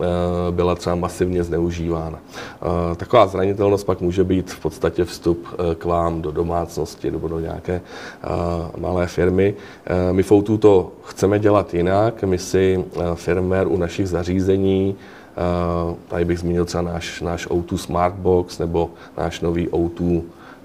byla 0.51 0.75
třeba 0.75 0.95
masivně 0.95 1.43
zneužívána. 1.43 2.19
Taková 2.95 3.27
zranitelnost 3.27 3.85
pak 3.85 4.01
může 4.01 4.23
být 4.23 4.51
v 4.51 4.59
podstatě 4.59 5.05
vstup 5.05 5.47
k 5.77 5.85
vám 5.85 6.21
do 6.21 6.31
domácnosti 6.31 7.11
nebo 7.11 7.27
do 7.27 7.39
nějaké 7.39 7.81
malé 8.77 9.07
firmy. 9.07 9.53
My 10.11 10.23
v 10.23 10.31
to 10.59 10.91
chceme 11.03 11.39
dělat 11.39 11.73
jinak. 11.73 12.23
My 12.23 12.37
si 12.37 12.85
firmware 13.15 13.67
u 13.67 13.77
našich 13.77 14.09
zařízení 14.09 14.95
tady 16.07 16.25
bych 16.25 16.39
zmínil 16.39 16.65
třeba 16.65 16.81
náš, 16.81 17.21
náš 17.21 17.47
O2 17.47 17.77
Smartbox 17.77 18.59
nebo 18.59 18.89
náš 19.17 19.41
nový 19.41 19.67
O2 19.67 20.21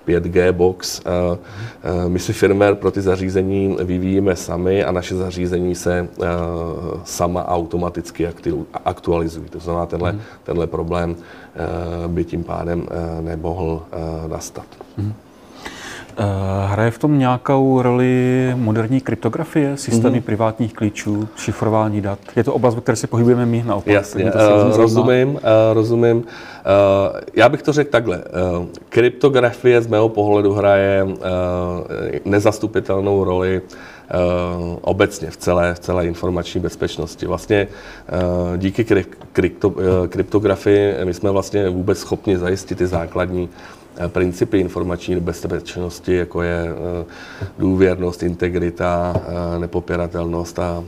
5G 0.07 0.52
box. 0.52 1.00
Eh, 1.00 1.38
eh, 1.83 2.09
my 2.09 2.19
si 2.19 2.33
firmware 2.33 2.75
pro 2.75 2.91
ty 2.91 3.00
zařízení 3.00 3.76
vyvíjíme 3.85 4.37
sami 4.37 4.85
a 4.85 4.93
naše 4.93 5.17
zařízení 5.17 5.75
se 5.75 6.09
sama 7.05 7.49
automaticky 7.49 8.29
aktualizují. 8.85 9.49
To 9.49 9.59
znamená, 9.59 9.87
tenhle, 9.87 10.12
mm. 10.12 10.21
tenhle 10.45 10.67
problém 10.67 11.17
by 12.07 12.25
tím 12.25 12.45
pádem 12.45 12.87
nemohl 13.21 13.83
nastat. 14.29 14.67
Mm. 14.97 15.12
Hraje 16.66 16.90
v 16.90 16.99
tom 16.99 17.19
nějakou 17.19 17.83
roli 17.83 18.52
moderní 18.57 19.00
kryptografie, 19.00 19.76
systémy 19.76 20.19
mm-hmm. 20.19 20.25
privátních 20.25 20.75
klíčů, 20.75 21.28
šifrování 21.37 22.00
dat? 22.00 22.19
Je 22.37 22.45
to 22.45 22.54
oblast, 22.54 22.75
ve 22.75 22.81
které 22.81 22.97
se 22.97 23.07
pohybujeme 23.07 23.47
my 23.47 23.64
naopak? 23.66 23.95
Jasně, 23.95 24.25
uh, 24.25 24.76
rozumím, 24.76 25.28
uh, 25.28 25.38
rozumím. 25.73 26.16
Uh, 26.16 26.23
já 27.35 27.49
bych 27.49 27.62
to 27.62 27.73
řekl 27.73 27.90
takhle. 27.90 28.16
Uh, 28.16 28.66
kryptografie 28.88 29.83
z 29.83 29.87
mého 29.87 30.09
pohledu 30.09 30.52
hraje 30.52 31.04
uh, 31.04 31.11
nezastupitelnou 32.25 33.25
roli 33.25 33.62
Uh, 33.62 33.92
obecně 34.81 35.31
v 35.31 35.37
celé, 35.37 35.75
v 35.75 35.78
celé 35.78 36.07
informační 36.07 36.61
bezpečnosti. 36.61 37.26
Vlastně 37.26 37.69
uh, 37.69 38.57
díky 38.57 39.04
krypto, 39.33 39.69
uh, 39.69 39.83
kryptografii 40.09 41.04
my 41.04 41.14
jsme 41.14 41.31
vlastně 41.31 41.69
vůbec 41.69 41.99
schopni 41.99 42.38
zajistit 42.38 42.78
ty 42.78 42.87
základní 42.87 43.49
principy 44.09 44.59
informační 44.59 45.21
bezpečnosti, 45.21 46.16
jako 46.16 46.42
je 46.42 46.69
důvěrnost, 47.59 48.23
integrita, 48.23 49.14
nepopiratelnost 49.59 50.59
a, 50.59 50.62
a, 50.64 50.85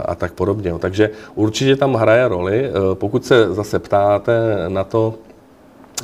a 0.00 0.14
tak 0.14 0.32
podobně. 0.32 0.74
Takže 0.78 1.10
určitě 1.34 1.76
tam 1.76 1.94
hraje 1.94 2.28
roli. 2.28 2.70
Pokud 2.94 3.24
se 3.24 3.54
zase 3.54 3.78
ptáte 3.78 4.64
na 4.68 4.84
to, 4.84 5.14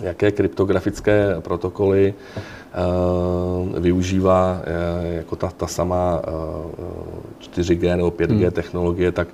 jaké 0.03 0.33
kryptografické 0.33 1.37
protokoly 1.41 2.15
Eh, 2.75 3.81
využívá 3.81 4.63
eh, 4.65 5.17
jako 5.17 5.37
ta, 5.37 5.51
ta 5.57 5.67
sama 5.67 6.23
4G 7.41 7.93
eh, 7.93 7.97
nebo 7.97 8.11
5G 8.11 8.43
hmm. 8.43 8.51
technologie, 8.51 9.13
tak 9.13 9.29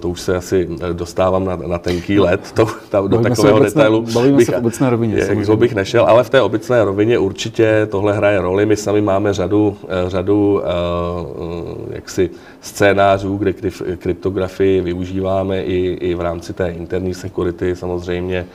to 0.00 0.08
už 0.08 0.20
se 0.20 0.36
asi 0.36 0.68
dostávám 0.92 1.44
na, 1.44 1.56
na 1.56 1.78
tenký 1.78 2.20
let, 2.20 2.52
to, 2.54 2.66
ta, 2.88 3.00
do 3.00 3.18
takového 3.18 3.56
obecné, 3.56 3.82
detailu 3.82 4.02
bych, 4.36 4.46
se 4.46 4.52
v 4.52 4.58
obecné 4.58 4.90
rovině, 4.90 5.18
jako 5.18 5.56
bych 5.56 5.74
nešel, 5.74 6.04
ale 6.04 6.24
v 6.24 6.30
té 6.30 6.42
obecné 6.42 6.84
rovině 6.84 7.18
určitě 7.18 7.88
tohle 7.90 8.12
hraje 8.12 8.40
roli. 8.40 8.66
My 8.66 8.76
sami 8.76 9.00
máme 9.00 9.32
řadu, 9.34 9.76
řadu 10.06 10.62
jaksi 11.90 12.30
scénářů, 12.60 13.36
kde 13.36 13.52
kryptografii 13.96 14.80
využíváme 14.80 15.62
i, 15.62 15.76
i 16.00 16.14
v 16.14 16.20
rámci 16.20 16.52
té 16.52 16.68
interní 16.68 17.14
security 17.14 17.76
samozřejmě. 17.76 18.46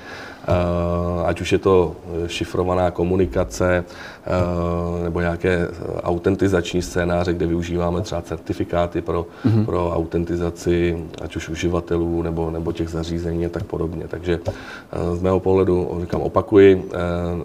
Eh, 0.48 1.26
ať 1.26 1.42
už 1.42 1.52
je 1.52 1.58
to 1.58 1.96
šifrovaná 2.28 2.92
komunikace 2.92 3.84
eh, 3.84 5.04
nebo 5.04 5.20
nějaké 5.20 5.68
autentizační 6.04 6.82
scénáře, 6.82 7.34
kde 7.34 7.48
využíváme 7.48 8.02
třeba 8.02 8.22
certifikáty 8.22 9.02
pro, 9.02 9.26
mm-hmm. 9.46 9.66
pro 9.66 9.92
autentizaci 9.92 11.04
ať 11.22 11.36
už 11.36 11.50
uživatelů 11.50 12.22
nebo, 12.22 12.52
nebo 12.52 12.72
těch 12.72 12.90
zařízení 12.90 13.46
a 13.46 13.50
tak 13.50 13.64
podobně. 13.64 14.04
Takže 14.08 14.40
eh, 14.46 15.16
z 15.16 15.22
mého 15.22 15.40
pohledu, 15.40 15.98
říkám, 16.02 16.22
opakuji, 16.22 16.90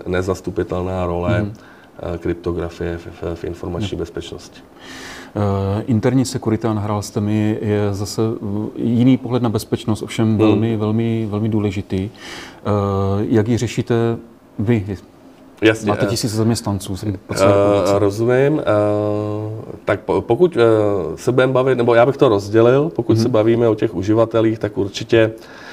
nezastupitelná 0.07 1.07
role 1.07 1.41
mm-hmm. 1.41 1.78
Kryptografie 2.19 2.99
v, 2.99 3.07
v, 3.07 3.35
v 3.35 3.45
informační 3.45 3.97
mm-hmm. 3.97 4.01
bezpečnosti. 4.01 4.61
Eh, 5.37 5.83
interní 5.87 6.25
sekurita, 6.25 6.75
nahrál 6.75 7.03
jste 7.03 7.21
mi, 7.21 7.59
je 7.61 7.95
zase 7.95 8.23
jiný 8.77 9.17
pohled 9.17 9.43
na 9.43 9.49
bezpečnost, 9.49 10.03
ovšem 10.03 10.29
hmm. 10.29 10.39
velmi, 10.39 10.77
velmi, 10.77 11.27
velmi 11.31 11.49
důležitý. 11.49 12.11
Eh, 12.11 12.71
jak 13.29 13.49
ji 13.49 13.57
řešíte 13.57 13.95
vy? 14.59 14.97
Jasně. 15.63 15.89
Máte 15.89 16.07
eh, 16.07 16.09
tisíce 16.09 16.37
zaměstnanců. 16.37 16.93
Uh, 16.93 17.09
rozumím. 17.93 18.55
Uh, 18.55 18.63
tak 19.85 20.01
pokud 20.21 20.57
uh, 20.57 20.63
se 21.17 21.33
budeme 21.33 21.53
bavit, 21.53 21.79
nebo 21.79 21.95
já 21.95 22.07
bych 22.07 22.17
to 22.17 22.29
rozdělil, 22.29 22.91
pokud 22.97 23.17
hmm. 23.17 23.23
se 23.23 23.29
bavíme 23.29 23.69
o 23.69 23.75
těch 23.75 23.95
uživatelích, 23.95 24.59
tak 24.59 24.79
určitě 24.79 25.33
uh, 25.35 25.43
Eh, 25.43 25.68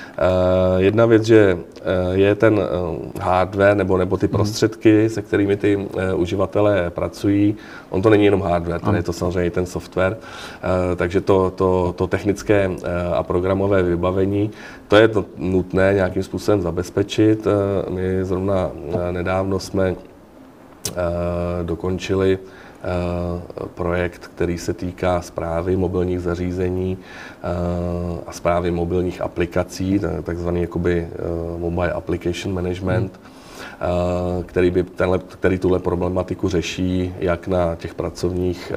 jedna 0.78 1.06
věc, 1.06 1.24
že 1.24 1.58
eh, 1.58 1.82
je 2.18 2.36
ten 2.36 2.60
eh, 2.60 3.22
hardware 3.22 3.78
nebo, 3.78 3.98
nebo 3.98 4.18
ty 4.18 4.26
mhm. 4.26 4.32
prostředky, 4.32 5.10
se 5.10 5.22
kterými 5.22 5.58
ty 5.58 5.88
uživatelé 6.16 6.90
pracují. 6.90 7.56
On 7.90 8.02
to 8.02 8.10
není 8.10 8.26
jenom 8.26 8.42
hardware, 8.42 8.82
ten 8.82 8.96
je 8.96 9.04
to 9.04 9.14
samozřejmě 9.14 9.46
i 9.46 9.50
ten 9.50 9.66
software. 9.66 10.18
Takže 10.96 11.22
to, 11.22 11.52
to, 11.56 11.94
to 11.98 12.08
technické 12.08 12.72
a 13.14 13.24
programové 13.24 13.84
vybavení, 13.84 14.52
to 14.88 14.96
je 14.96 15.08
to 15.08 15.26
nutné 15.38 15.94
nějakým 15.94 16.24
způsobem 16.24 16.62
zabezpečit. 16.62 17.48
My 17.90 18.26
zrovna 18.26 18.72
nedávno 19.12 19.60
jsme 19.60 19.96
dokončili 21.64 22.40
Eh, 22.40 22.65
projekt, 23.74 24.28
který 24.28 24.58
se 24.58 24.74
týká 24.74 25.22
zprávy 25.22 25.76
mobilních 25.76 26.20
zařízení 26.20 26.98
eh, 26.98 27.48
a 28.28 28.32
zprávy 28.32 28.72
mobilních 28.72 29.22
aplikací, 29.22 30.00
takzvaný 30.24 30.62
jakoby 30.62 31.08
eh, 31.12 31.60
mobile 31.60 31.92
application 31.92 32.54
management, 32.54 33.20
který, 34.46 34.72
by 34.72 34.84
tenhle, 34.84 35.20
který 35.20 35.60
tuhle 35.60 35.80
problematiku 35.80 36.50
řeší 36.50 37.14
jak 37.20 37.48
na 37.48 37.76
těch 37.76 37.94
pracovních 37.94 38.72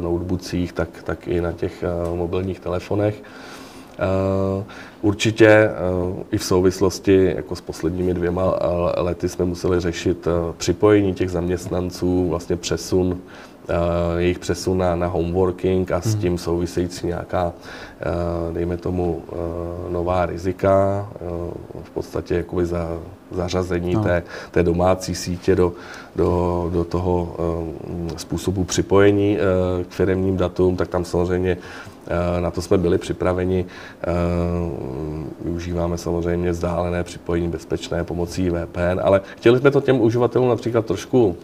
notebookcích, 0.00 0.72
tak, 0.72 0.88
tak 1.04 1.28
i 1.28 1.40
na 1.40 1.52
těch 1.52 1.84
mobilních 2.14 2.60
telefonech. 2.60 3.22
Určitě 5.04 5.70
i 6.30 6.38
v 6.38 6.44
souvislosti 6.44 7.32
jako 7.36 7.56
s 7.56 7.60
posledními 7.60 8.14
dvěma 8.14 8.58
lety 8.96 9.28
jsme 9.28 9.44
museli 9.44 9.80
řešit 9.80 10.28
připojení 10.56 11.14
těch 11.14 11.30
zaměstnanců, 11.30 12.28
vlastně 12.28 12.56
přesun 12.56 13.20
Eh, 13.68 14.20
jejich 14.20 14.38
přesun 14.38 14.78
na, 14.78 14.96
na 14.96 15.06
homeworking 15.06 15.92
a 15.92 16.00
s 16.00 16.12
hmm. 16.12 16.20
tím 16.20 16.38
související 16.38 17.06
nějaká, 17.06 17.52
eh, 18.00 18.52
dejme 18.52 18.76
tomu, 18.76 19.22
eh, 19.32 19.92
nová 19.92 20.26
rizika, 20.26 21.08
v 21.82 21.90
podstatě 21.90 22.34
jakoby 22.34 22.66
za, 22.66 22.98
zařazení 23.30 23.94
no. 23.94 24.02
té, 24.02 24.22
té 24.50 24.62
domácí 24.62 25.14
sítě 25.14 25.56
do, 25.56 25.72
do, 26.16 26.70
do 26.72 26.84
toho 26.84 27.36
způsobu 28.16 28.64
připojení 28.64 29.38
k 29.88 29.92
firmním 29.92 30.36
datům, 30.36 30.76
tak 30.76 30.88
tam 30.88 31.04
samozřejmě 31.04 31.56
na 32.40 32.50
to 32.50 32.62
jsme 32.62 32.78
byli 32.78 32.98
připraveni. 32.98 33.64
Využíváme 35.44 35.98
samozřejmě 35.98 36.50
vzdálené 36.50 37.04
připojení 37.04 37.48
bezpečné 37.48 38.04
pomocí 38.04 38.50
VPN, 38.50 39.00
ale 39.02 39.20
chtěli 39.36 39.58
jsme 39.58 39.70
to 39.70 39.80
těm 39.80 40.00
uživatelům 40.00 40.48
například 40.48 40.86
trošku 40.86 41.36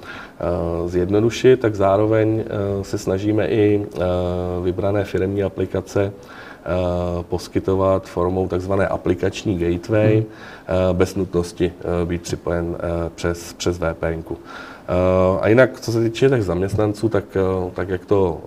zjednodušit, 0.86 1.60
tak 1.60 1.74
zároveň 1.74 2.44
se 2.82 2.98
snažíme 2.98 3.46
i 3.48 3.86
vybrané 4.62 5.04
firmní 5.04 5.42
aplikace 5.42 6.12
poskytovat 7.22 8.08
formou 8.08 8.48
tzv. 8.48 8.72
aplikační 8.88 9.58
gateway 9.58 10.14
hmm. 10.14 10.26
bez 10.92 11.14
nutnosti 11.14 11.72
být 12.04 12.22
připojen 12.22 12.76
přes, 13.14 13.52
přes 13.52 13.78
VPN. 13.78 14.34
A 15.40 15.48
jinak, 15.48 15.80
co 15.80 15.92
se 15.92 16.02
týče 16.02 16.28
těch 16.28 16.44
zaměstnanců, 16.44 17.08
tak, 17.08 17.24
tak 17.74 17.88
jak 17.88 18.06
to 18.06 18.40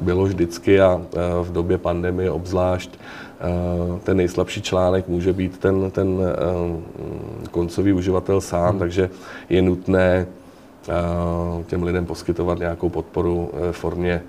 bylo 0.00 0.24
vždycky 0.24 0.80
a 0.80 1.00
v 1.42 1.52
době 1.52 1.78
pandemie 1.78 2.30
obzvlášť, 2.30 2.98
ten 4.04 4.16
nejslabší 4.16 4.62
článek 4.62 5.08
může 5.08 5.32
být 5.32 5.58
ten, 5.58 5.90
ten 5.90 6.18
koncový 7.50 7.92
uživatel 7.92 8.40
sám, 8.40 8.70
hmm. 8.70 8.78
takže 8.78 9.10
je 9.48 9.62
nutné 9.62 10.26
těm 11.66 11.82
lidem 11.82 12.06
poskytovat 12.06 12.58
nějakou 12.58 12.88
podporu 12.88 13.50
v 13.72 13.76
formě 13.76 14.22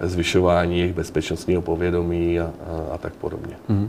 zvyšování 0.00 0.78
jejich 0.78 0.94
bezpečnostního 0.94 1.62
povědomí 1.62 2.40
a, 2.40 2.44
a, 2.44 2.50
a 2.94 2.98
tak 2.98 3.12
podobně. 3.12 3.56
Hmm. 3.68 3.88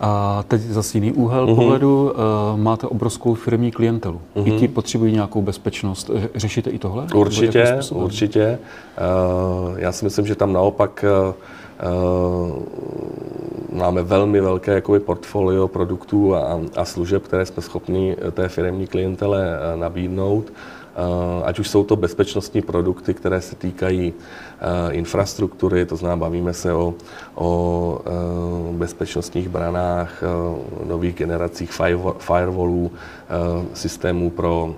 A 0.00 0.44
teď 0.48 0.60
zase 0.60 0.98
jiný 0.98 1.12
úhel 1.12 1.46
uh-huh. 1.46 1.54
pohledu. 1.54 2.12
Uh, 2.12 2.60
máte 2.60 2.86
obrovskou 2.86 3.34
firmní 3.34 3.70
klientelu. 3.70 4.20
Uh-huh. 4.36 4.56
I 4.56 4.58
ti 4.60 4.68
potřebují 4.68 5.12
nějakou 5.12 5.42
bezpečnost. 5.42 6.10
Řešíte 6.34 6.70
i 6.70 6.78
tohle? 6.78 7.06
Určitě, 7.14 7.78
určitě. 7.90 8.58
Uh, 9.68 9.78
já 9.78 9.92
si 9.92 10.04
myslím, 10.04 10.26
že 10.26 10.34
tam 10.34 10.52
naopak 10.52 11.04
uh, 11.28 11.34
máme 13.72 14.02
velmi 14.02 14.40
velké 14.40 14.72
jakoby, 14.74 15.00
portfolio 15.00 15.68
produktů 15.68 16.34
a, 16.34 16.60
a 16.76 16.84
služeb, 16.84 17.22
které 17.22 17.46
jsme 17.46 17.62
schopni 17.62 18.16
té 18.32 18.48
firmní 18.48 18.86
klientele 18.86 19.58
nabídnout. 19.76 20.52
Uh, 20.98 21.42
ať 21.44 21.58
už 21.58 21.68
jsou 21.68 21.84
to 21.84 21.96
bezpečnostní 21.96 22.62
produkty, 22.62 23.14
které 23.14 23.40
se 23.40 23.56
týkají 23.56 24.14
Eh, 24.62 24.92
infrastruktury, 24.92 25.86
to 25.86 25.96
znamená, 25.96 26.16
bavíme 26.16 26.52
se 26.52 26.72
o, 26.72 26.94
o 27.34 28.00
eh, 28.06 28.72
bezpečnostních 28.72 29.48
branách, 29.48 30.22
eh, 30.22 30.86
nových 30.86 31.14
generacích 31.14 31.70
firewallů, 32.18 32.90
systémů 33.74 34.30
pro 34.30 34.74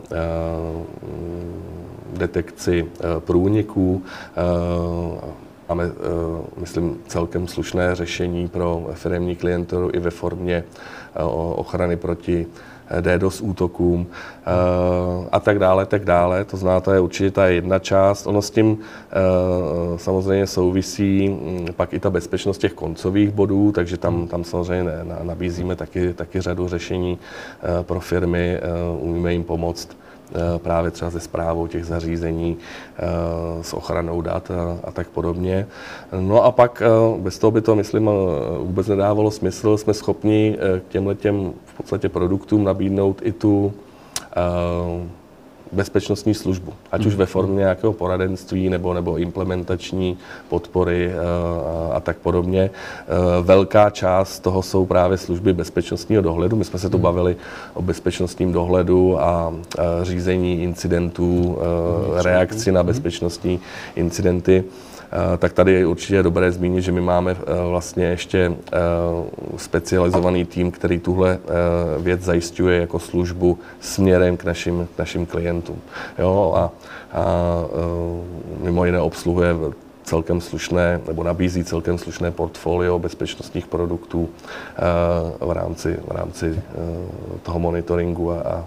detekci 2.12 2.86
průniků, 3.18 4.02
máme, 5.68 5.90
myslím, 6.56 6.98
celkem 7.06 7.48
slušné 7.48 7.94
řešení 7.94 8.48
pro 8.48 8.86
firmní 8.94 9.36
klientelu 9.36 9.90
i 9.92 9.98
ve 9.98 10.10
formě 10.10 10.64
ochrany 11.56 11.96
proti 11.96 12.46
DDoS 13.00 13.40
útokům 13.40 14.06
eh, 14.06 15.28
a 15.32 15.40
tak 15.40 15.58
dále, 15.58 15.86
tak 15.86 16.04
dále. 16.04 16.44
To 16.44 16.56
zná, 16.56 16.80
to 16.80 16.92
je 16.92 17.00
určitě 17.00 17.30
ta 17.30 17.46
jedna 17.46 17.78
část. 17.78 18.26
Ono 18.26 18.42
s 18.42 18.50
tím 18.50 18.78
eh, 18.78 19.98
samozřejmě 19.98 20.46
souvisí 20.46 21.28
hm, 21.28 21.66
pak 21.76 21.92
i 21.92 22.00
ta 22.00 22.10
bezpečnost 22.10 22.58
těch 22.58 22.72
koncových 22.72 23.30
bodů, 23.30 23.72
takže 23.72 23.96
tam, 23.96 24.26
tam 24.26 24.44
samozřejmě 24.44 24.90
nabízíme 25.22 25.76
taky, 25.76 26.12
taky 26.14 26.40
řadu 26.40 26.68
řešení 26.68 27.18
eh, 27.62 27.84
pro 27.84 28.00
firmy, 28.00 28.60
umíme 29.00 29.32
jim 29.32 29.44
pomoct 29.44 29.96
právě 30.58 30.90
třeba 30.90 31.10
se 31.10 31.20
zprávou 31.20 31.66
těch 31.66 31.84
zařízení, 31.84 32.56
s 33.62 33.74
ochranou 33.74 34.20
dat 34.20 34.50
a, 34.84 34.90
tak 34.90 35.08
podobně. 35.08 35.66
No 36.20 36.44
a 36.44 36.52
pak 36.52 36.82
bez 37.18 37.38
toho 37.38 37.50
by 37.50 37.60
to, 37.60 37.74
myslím, 37.74 38.10
vůbec 38.58 38.86
nedávalo 38.86 39.30
smysl. 39.30 39.76
Jsme 39.76 39.94
schopni 39.94 40.58
k 40.88 40.92
těmhle 40.92 41.14
těm 41.14 41.52
v 41.64 41.76
podstatě 41.76 42.08
produktům 42.08 42.64
nabídnout 42.64 43.20
i 43.22 43.32
tu 43.32 43.72
bezpečnostní 45.74 46.34
službu, 46.34 46.72
ať 46.92 47.06
už 47.06 47.14
ve 47.14 47.26
formě 47.26 47.58
nějakého 47.58 47.92
poradenství 47.92 48.70
nebo, 48.70 48.94
nebo 48.94 49.18
implementační 49.18 50.18
podpory 50.48 51.12
eh, 51.12 51.14
a, 51.90 51.96
a 51.96 52.00
tak 52.00 52.16
podobně. 52.16 52.70
Eh, 52.70 53.42
velká 53.42 53.90
část 53.90 54.38
toho 54.38 54.62
jsou 54.62 54.86
právě 54.86 55.18
služby 55.18 55.52
bezpečnostního 55.52 56.22
dohledu. 56.22 56.56
My 56.56 56.64
jsme 56.64 56.78
se 56.78 56.90
tu 56.90 56.96
hmm. 56.96 57.02
bavili 57.02 57.36
o 57.74 57.82
bezpečnostním 57.82 58.52
dohledu 58.52 59.20
a, 59.20 59.24
a 59.24 59.54
řízení 60.02 60.62
incidentů, 60.62 61.58
eh, 62.18 62.22
reakci 62.22 62.72
na 62.72 62.80
hmm. 62.80 62.86
bezpečnostní 62.86 63.60
incidenty. 63.96 64.64
Eh, 65.12 65.36
tak 65.38 65.52
tady 65.52 65.72
je 65.72 65.86
určitě 65.86 66.22
dobré 66.22 66.52
zmínit, 66.52 66.82
že 66.82 66.92
my 66.92 67.00
máme 67.00 67.30
eh, 67.32 67.68
vlastně 67.68 68.04
ještě 68.04 68.52
eh, 68.72 68.78
specializovaný 69.56 70.44
tým, 70.44 70.70
který 70.70 70.98
tuhle 70.98 71.38
věc 71.98 72.20
zajišťuje 72.20 72.80
jako 72.80 72.98
službu 72.98 73.58
směrem 73.80 74.36
k 74.36 74.44
našim, 74.44 74.88
k 74.94 74.98
našim 74.98 75.26
klientům. 75.26 75.76
Jo, 76.18 76.54
a, 76.56 76.70
a 77.12 77.24
mimo 78.60 78.84
jiné 78.84 79.00
obsluhuje 79.00 79.54
celkem 80.04 80.40
slušné, 80.40 81.00
nebo 81.06 81.22
nabízí 81.22 81.64
celkem 81.64 81.98
slušné 81.98 82.30
portfolio 82.30 82.98
bezpečnostních 82.98 83.66
produktů 83.66 84.28
v 85.40 85.50
rámci, 85.50 85.98
v 86.08 86.12
rámci 86.12 86.62
toho 87.42 87.58
monitoringu 87.58 88.32
a, 88.32 88.40
a, 88.40 88.64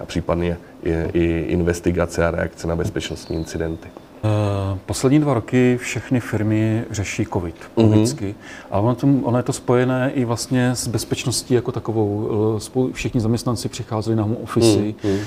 a 0.00 0.04
případně 0.04 0.56
i, 0.82 0.92
i 1.12 1.46
investigace 1.48 2.26
a 2.26 2.30
reakce 2.30 2.66
na 2.66 2.76
bezpečnostní 2.76 3.36
incidenty. 3.36 3.88
Eh, 4.24 4.78
poslední 4.86 5.18
dva 5.18 5.34
roky 5.34 5.78
všechny 5.80 6.20
firmy 6.20 6.84
řeší 6.90 7.26
COVID, 7.32 7.54
mm-hmm. 7.76 8.34
a 8.70 8.78
ono, 8.78 8.94
to, 8.94 9.06
ono 9.22 9.36
je 9.36 9.42
to 9.42 9.52
spojené 9.52 10.12
i 10.14 10.24
vlastně 10.24 10.70
s 10.70 10.88
bezpečností 10.88 11.54
jako 11.54 11.72
takovou. 11.72 12.30
Eh, 12.56 12.92
všichni 12.92 13.20
zaměstnanci 13.20 13.68
přicházeli 13.68 14.16
na 14.16 14.22
home 14.22 14.36
office, 14.42 14.78
mm-hmm. 14.78 15.18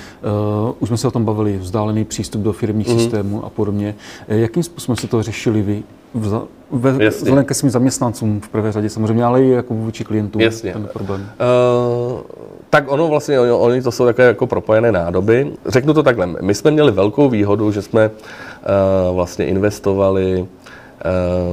uh, 0.67 0.75
už 0.79 0.89
jsme 0.89 0.97
se 0.97 1.07
o 1.07 1.11
tom 1.11 1.25
bavili, 1.25 1.57
vzdálený 1.57 2.05
přístup 2.05 2.41
do 2.41 2.53
firmních 2.53 2.87
mm-hmm. 2.87 2.97
systémů 2.97 3.45
a 3.45 3.49
podobně. 3.49 3.95
Jakým 4.27 4.63
způsobem 4.63 4.97
se 4.97 5.07
to 5.07 5.23
řešili 5.23 5.61
vy? 5.61 5.83
Vza, 6.13 6.43
ve, 6.71 7.09
vzhledem 7.09 7.45
ke 7.45 7.53
svým 7.53 7.69
zaměstnancům 7.69 8.41
v 8.41 8.49
prvé 8.49 8.71
řadě 8.71 8.89
samozřejmě, 8.89 9.23
ale 9.23 9.43
i 9.43 9.49
jako 9.49 9.73
vůči 9.73 10.03
klientům 10.03 10.41
Jasně. 10.41 10.73
ten 10.73 10.89
problém. 10.93 11.21
Uh, 11.21 12.21
tak 12.69 12.91
ono 12.91 13.07
vlastně, 13.07 13.39
oni, 13.39 13.51
oni 13.51 13.81
to 13.81 13.91
jsou 13.91 14.05
takové 14.05 14.27
jako 14.27 14.47
propojené 14.47 14.91
nádoby. 14.91 15.51
Řeknu 15.65 15.93
to 15.93 16.03
takhle, 16.03 16.27
my 16.41 16.55
jsme 16.55 16.71
měli 16.71 16.91
velkou 16.91 17.29
výhodu, 17.29 17.71
že 17.71 17.81
jsme 17.81 18.09
uh, 18.09 19.15
vlastně 19.15 19.45
investovali 19.45 20.47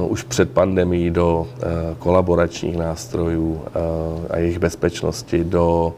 uh, 0.03 0.11
už 0.11 0.23
před 0.23 0.51
pandemí 0.51 1.09
do 1.09 1.39
uh, 1.39 1.47
kolaboračních 1.99 2.77
nástrojů 2.77 3.51
uh, 3.51 3.61
a 4.29 4.37
jejich 4.37 4.59
bezpečnosti, 4.59 5.43
do 5.43 5.93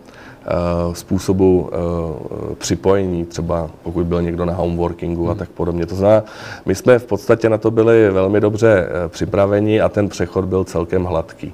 uh, 0.87 0.93
způsobu 0.93 1.61
uh, 1.61 2.55
připojení, 2.55 3.25
třeba 3.25 3.69
pokud 3.83 4.05
byl 4.05 4.21
někdo 4.21 4.45
na 4.45 4.53
homeworkingu 4.53 5.21
hmm. 5.21 5.31
a 5.31 5.35
tak 5.35 5.49
podobně. 5.49 5.85
To 5.85 5.95
znamená, 5.95 6.23
my 6.65 6.75
jsme 6.75 6.99
v 6.99 7.05
podstatě 7.05 7.49
na 7.49 7.57
to 7.57 7.71
byli 7.71 8.09
velmi 8.09 8.41
dobře 8.41 8.87
uh, 8.87 9.11
připraveni 9.11 9.81
a 9.81 9.89
ten 9.89 10.09
přechod 10.09 10.45
byl 10.45 10.63
celkem 10.63 11.03
hladký. 11.03 11.47
Uh, 11.47 11.53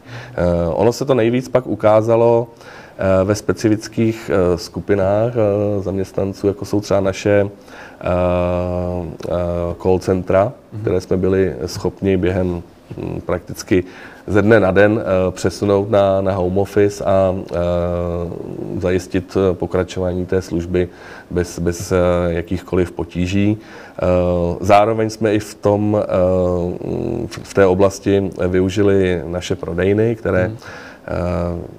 ono 0.82 0.94
se 0.94 1.06
to 1.06 1.14
nejvíc 1.14 1.50
pak 1.50 1.68
ukázalo 1.68 2.48
ve 3.24 3.36
specifických 3.36 4.32
skupinách 4.56 5.34
zaměstnanců, 5.80 6.48
jako 6.48 6.66
jsou 6.66 6.82
třeba 6.82 7.00
naše 7.00 7.50
call 9.82 10.00
centra, 10.00 10.44
mhm. 10.74 10.82
které 10.82 11.02
jsme 11.02 11.18
byli 11.18 11.56
schopni 11.66 12.18
během 12.18 12.64
hm, 12.98 13.22
prakticky 13.25 13.84
ze 14.28 14.42
dne 14.42 14.60
na 14.60 14.72
den 14.72 15.02
eh, 15.02 15.32
přesunout 15.32 15.90
na, 15.90 16.22
na 16.22 16.32
home 16.32 16.58
office 16.58 17.04
a 17.06 17.36
eh, 17.36 17.56
zajistit 18.80 19.38
eh, 19.38 19.54
pokračování 19.54 20.25
té 20.25 20.42
služby 20.42 20.90
bez, 21.32 21.60
bez 21.60 21.94
jakýchkoliv 22.27 22.92
potíží. 22.92 23.58
Zároveň 24.60 25.10
jsme 25.10 25.34
i 25.34 25.40
v, 25.40 25.55
tom, 25.55 26.03
v 27.44 27.53
té 27.53 27.66
oblasti 27.66 28.31
využili 28.48 29.22
naše 29.25 29.55
prodejny, 29.55 30.16
které 30.16 30.46
hmm 30.46 30.58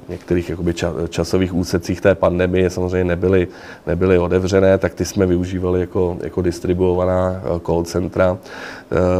některých 0.08 0.50
jakoby, 0.50 0.74
časových 1.08 1.54
úsecích 1.54 2.00
té 2.00 2.14
pandemie 2.14 2.70
samozřejmě 2.70 3.04
nebyly, 3.04 3.48
nebyly 3.86 4.18
otevřené, 4.18 4.78
tak 4.78 4.94
ty 4.94 5.04
jsme 5.04 5.26
využívali 5.26 5.80
jako, 5.80 6.16
jako 6.20 6.42
distribuovaná 6.42 7.42
call 7.66 7.84
centra. 7.84 8.38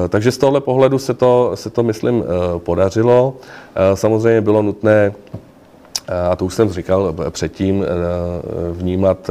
Takže 0.09 0.33
z 0.33 0.39
tohle 0.39 0.61
pohledu 0.61 0.99
se 0.99 1.15
to, 1.15 1.51
se 1.55 1.71
to 1.71 1.83
myslím, 1.83 2.25
podařilo. 2.59 3.35
Samozřejmě 3.95 4.41
bylo 4.41 4.63
nutné 4.63 5.13
a 6.31 6.37
to 6.37 6.45
už 6.45 6.55
jsem 6.55 6.71
říkal 6.71 7.15
předtím, 7.31 7.85
vnímat 8.73 9.31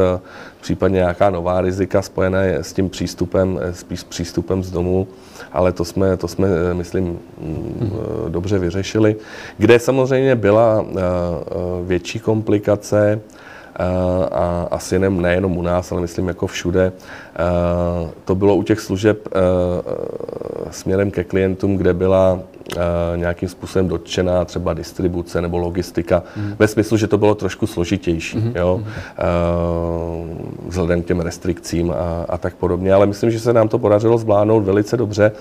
případně 0.62 0.96
nějaká 0.96 1.30
nová 1.30 1.62
rizika 1.62 2.02
spojené 2.02 2.56
s 2.56 2.74
tím 2.74 2.90
přístupem, 2.90 3.60
spíš 3.72 4.04
přístupem 4.04 4.64
z 4.64 4.72
domu 4.72 5.08
ale 5.56 5.72
to 5.72 5.86
jsme, 5.86 6.18
to 6.18 6.28
jsme 6.28 6.74
myslím, 6.74 7.20
hmm. 7.42 7.92
dobře 8.28 8.60
vyřešili. 8.60 9.16
Kde 9.58 9.80
samozřejmě 9.80 10.36
byla 10.36 10.86
eh, 10.88 10.94
eh, 10.96 11.54
větší 11.84 12.20
komplikace, 12.20 13.22
a 14.32 14.68
asi 14.72 15.00
ne, 15.00 15.10
nejenom 15.10 15.58
u 15.58 15.62
nás, 15.62 15.92
ale 15.92 16.02
myslím 16.02 16.28
jako 16.28 16.48
všude. 16.48 16.92
To 18.26 18.36
bylo 18.36 18.56
u 18.56 18.64
těch 18.64 18.80
služeb 18.80 19.28
směrem 20.72 21.12
ke 21.12 21.24
klientům, 21.24 21.78
kde 21.78 21.94
byla 21.94 22.40
nějakým 23.16 23.50
způsobem 23.50 23.88
dotčená 23.88 24.46
třeba 24.46 24.74
distribuce 24.74 25.42
nebo 25.42 25.58
logistika, 25.58 26.24
mm. 26.38 26.56
ve 26.60 26.68
smyslu, 26.68 26.98
že 26.98 27.08
to 27.08 27.18
bylo 27.18 27.36
trošku 27.36 27.68
složitější, 27.68 28.38
mm. 28.38 28.52
jo? 28.56 28.78
Mm. 28.78 28.86
vzhledem 30.68 31.02
k 31.02 31.06
těm 31.06 31.20
restrikcím 31.20 31.92
a, 31.92 32.26
a 32.30 32.38
tak 32.38 32.56
podobně. 32.56 32.94
Ale 32.94 33.06
myslím, 33.06 33.32
že 33.32 33.40
se 33.40 33.54
nám 33.54 33.68
to 33.68 33.80
podařilo 33.80 34.18
zvládnout 34.18 34.64
velice 34.64 34.98
dobře. 34.98 35.32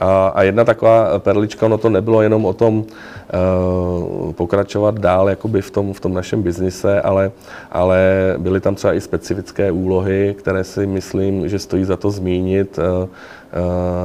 A, 0.00 0.28
a 0.28 0.42
jedna 0.42 0.64
taková 0.64 1.18
perlička, 1.18 1.66
ono 1.66 1.78
to 1.78 1.90
nebylo 1.90 2.22
jenom 2.22 2.44
o 2.44 2.52
tom 2.52 2.78
uh, 2.78 4.32
pokračovat 4.32 4.98
dál 4.98 5.28
jakoby 5.28 5.62
v 5.62 5.70
tom, 5.70 5.92
v 5.92 6.00
tom 6.00 6.14
našem 6.14 6.42
biznise, 6.42 7.00
ale, 7.00 7.30
ale 7.72 7.98
byly 8.38 8.60
tam 8.60 8.74
třeba 8.74 8.94
i 8.94 9.00
specifické 9.00 9.72
úlohy, 9.72 10.34
které 10.38 10.64
si 10.64 10.86
myslím, 10.86 11.48
že 11.48 11.58
stojí 11.58 11.84
za 11.84 11.96
to 11.96 12.10
zmínit. 12.10 12.78
Uh, 12.78 12.84
uh, 12.84 13.08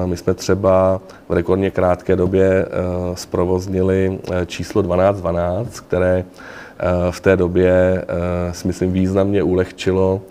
my 0.06 0.18
jsme 0.18 0.34
třeba 0.34 1.02
v 1.30 1.34
rekordně 1.34 1.72
krátké 1.72 2.16
době 2.16 2.66
uh, 2.66 3.16
zprovoznili 3.16 4.20
číslo 4.46 4.84
1212, 4.84 5.80
které 5.80 6.24
v 7.12 7.20
té 7.20 7.38
době, 7.38 8.06
si 8.52 8.68
myslím, 8.68 8.92
významně 8.92 9.44
ulehčilo 9.44 10.22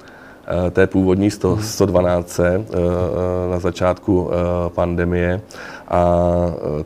Eh, 0.47 0.71
té 0.71 0.87
původní 0.87 1.31
100, 1.31 1.59
112 1.63 2.41
eh, 2.41 2.45
eh, 2.45 3.51
na 3.51 3.59
začátku 3.59 4.31
pandemie. 4.75 5.41
A 5.89 6.27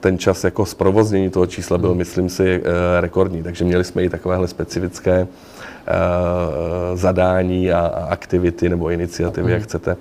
ten 0.01 0.19
čas 0.19 0.45
jako 0.45 0.67
zprovoznění 0.67 1.31
toho 1.31 1.47
čísla 1.47 1.79
byl, 1.79 1.95
myslím 1.95 2.29
si, 2.29 2.63
rekordní. 3.01 3.43
Takže 3.43 3.65
měli 3.65 3.85
jsme 3.85 4.05
i 4.05 4.09
takovéhle 4.09 4.49
specifické 4.49 5.27
zadání 6.95 7.73
a 7.73 7.87
aktivity 8.09 8.69
nebo 8.69 8.91
iniciativy, 8.91 9.53
jak 9.53 9.63
chcete, 9.63 9.97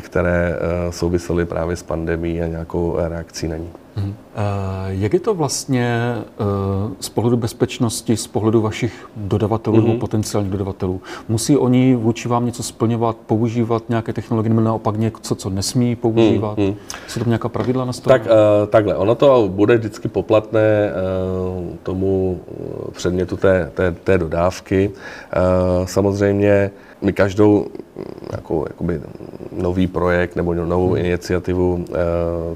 které 0.00 0.58
souvisely 0.90 1.46
právě 1.46 1.76
s 1.76 1.82
pandemí 1.82 2.42
a 2.42 2.46
nějakou 2.46 2.96
reakcí 3.08 3.48
na 3.48 3.56
ní. 3.56 3.68
Mhm. 3.96 4.14
Jak 4.86 5.12
je 5.12 5.20
to 5.20 5.34
vlastně 5.34 6.14
z 7.00 7.08
pohledu 7.08 7.36
bezpečnosti, 7.36 8.16
z 8.16 8.26
pohledu 8.26 8.60
vašich 8.60 9.08
dodavatelů 9.16 9.76
nebo 9.76 9.88
mm-hmm. 9.88 9.98
potenciálních 9.98 10.52
dodavatelů? 10.52 11.00
Musí 11.28 11.56
oni 11.56 11.94
vůči 11.94 12.28
vám 12.28 12.46
něco 12.46 12.62
splňovat, 12.62 13.16
používat 13.16 13.82
nějaké 13.88 14.12
technologie, 14.12 14.48
nebo 14.48 14.60
naopak 14.60 14.96
něco, 14.96 15.34
co 15.34 15.50
nesmí 15.50 15.96
používat? 15.96 16.58
Mm-hmm. 16.58 16.74
Jsou 17.08 17.20
tam 17.20 17.28
nějaká 17.28 17.48
pravidla 17.48 17.84
na 17.84 17.92
Tak 17.92 18.22
takhle, 18.70 18.96
ono 18.96 19.14
to 19.14 19.48
bude 19.48 19.76
vždycky 19.76 20.08
poplatné 20.08 20.90
tomu 21.82 22.40
předmětu 22.92 23.36
té, 23.36 23.70
té, 23.74 23.92
té 23.92 24.18
dodávky. 24.18 24.90
Samozřejmě 25.84 26.70
my 27.02 27.12
každou 27.12 27.66
jako, 28.32 28.64
jakoby, 28.68 29.00
nový 29.52 29.86
projekt 29.86 30.36
nebo 30.36 30.54
novou 30.54 30.88
hmm. 30.88 31.04
iniciativu, 31.04 31.84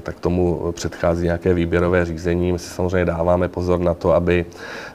tak 0.03 0.19
tomu 0.19 0.71
předchází 0.71 1.23
nějaké 1.23 1.53
výběrové 1.53 2.05
řízení. 2.05 2.51
My 2.51 2.59
si 2.59 2.69
samozřejmě 2.69 3.05
dáváme 3.05 3.47
pozor 3.47 3.79
na 3.79 3.93
to, 3.93 4.13
aby 4.13 4.45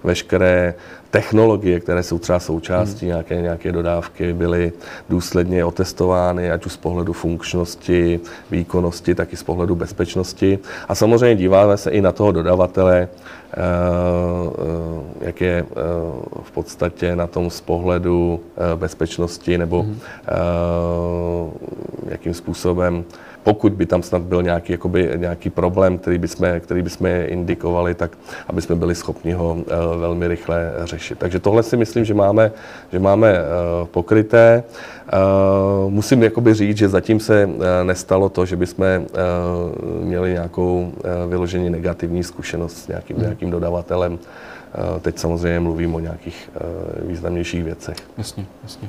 veškeré 0.05 0.75
technologie, 1.13 1.81
které 1.81 2.03
jsou 2.03 2.19
třeba 2.19 2.41
součástí 2.41 3.07
hmm. 3.07 3.09
nějaké, 3.09 3.43
nějaké 3.43 3.73
dodávky, 3.73 4.33
byly 4.33 4.73
důsledně 5.09 5.65
otestovány, 5.65 6.51
ať 6.51 6.67
už 6.67 6.73
z 6.73 6.77
pohledu 6.77 7.13
funkčnosti, 7.13 8.21
výkonnosti, 8.51 9.15
tak 9.15 9.33
i 9.33 9.37
z 9.37 9.43
pohledu 9.43 9.77
bezpečnosti. 9.77 10.59
A 10.89 10.95
samozřejmě 10.95 11.37
díváme 11.37 11.77
se 11.77 11.91
i 11.91 12.01
na 12.01 12.13
toho 12.13 12.33
dodavatele, 12.33 13.09
eh, 13.09 13.61
eh, 13.61 15.27
jak 15.27 15.41
je 15.41 15.57
eh, 15.59 15.75
v 16.43 16.51
podstatě 16.51 17.17
na 17.17 17.27
tom 17.27 17.51
z 17.51 17.61
pohledu 17.61 18.41
bezpečnosti 18.77 19.59
nebo 19.59 19.83
hmm. 19.83 20.01
jakým 22.09 22.35
způsobem 22.35 23.05
pokud 23.45 23.73
by 23.73 23.87
tam 23.87 24.03
snad 24.03 24.23
byl 24.23 24.43
nějaký, 24.43 24.73
jakoby, 24.73 25.11
nějaký 25.17 25.51
problém, 25.51 25.99
který 25.99 26.19
bychom, 26.19 26.49
který 26.61 26.83
bychom 26.83 27.07
indikovali, 27.07 27.95
tak 27.95 28.19
aby 28.47 28.63
jsme 28.63 28.75
byli 28.75 28.95
schopni 28.95 29.33
ho 29.33 29.55
uh, 29.55 30.01
velmi 30.01 30.29
rychle 30.29 30.73
řešit. 30.85 31.19
Takže 31.19 31.39
tohle 31.39 31.63
si 31.63 31.77
myslím, 31.77 32.05
že 32.05 32.15
máme, 32.15 32.53
že 32.93 32.99
máme 32.99 33.33
uh, 33.33 33.87
pokryté. 33.87 34.63
Uh, 35.13 35.91
musím 35.91 36.23
jakoby 36.23 36.55
říct, 36.55 36.77
že 36.77 36.89
zatím 36.89 37.21
se 37.21 37.49
nestalo 37.83 38.29
to, 38.29 38.47
že 38.47 38.57
bychom 38.57 38.87
měli 40.01 40.33
nějakou 40.33 40.93
vyloženě 41.29 41.71
negativní 41.71 42.25
zkušenost 42.25 42.77
s 42.77 42.89
nějakým, 42.89 43.17
hmm. 43.17 43.25
nějakým 43.25 43.51
dodavatelem. 43.51 44.19
Teď 45.01 45.19
samozřejmě 45.19 45.61
mluvím 45.61 45.95
o 45.95 46.01
nějakých 46.01 46.51
významnějších 47.03 47.65
věcech. 47.65 47.97
Jasně, 48.19 48.47
jasně. 48.63 48.89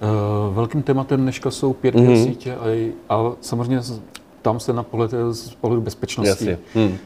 Eh, 0.00 0.54
velkým 0.54 0.82
tématem 0.82 1.20
dneška 1.20 1.50
jsou 1.50 1.72
5G 1.72 1.92
mm-hmm. 1.92 2.24
sítě 2.24 2.54
a, 2.54 2.92
a 3.08 3.32
samozřejmě 3.40 3.80
tam 4.42 4.60
se 4.60 4.72
na 4.72 4.82
pohled, 4.82 5.10
z 5.30 5.54
pohledu 5.54 5.82
bezpečnosti. 5.82 6.28
Jasně. 6.28 6.58
Hmm. 6.74 6.96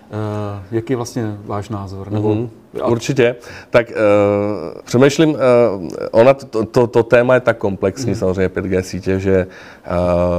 Jaký 0.70 0.92
je 0.92 0.96
vlastně 0.96 1.38
váš 1.44 1.68
názor? 1.68 2.12
Nebo, 2.12 2.34
mm-hmm. 2.34 2.48
Určitě. 2.72 3.36
Tak 3.70 3.90
uh, 3.90 4.80
přemýšlím, 4.84 5.30
uh, 5.30 5.36
ona 6.10 6.34
to, 6.34 6.66
to, 6.66 6.86
to 6.86 7.02
téma 7.02 7.34
je 7.34 7.40
tak 7.40 7.56
komplexní, 7.58 8.12
mm-hmm. 8.12 8.18
samozřejmě 8.18 8.48
5G 8.48 8.80
sítě, 8.80 9.20
že 9.20 9.46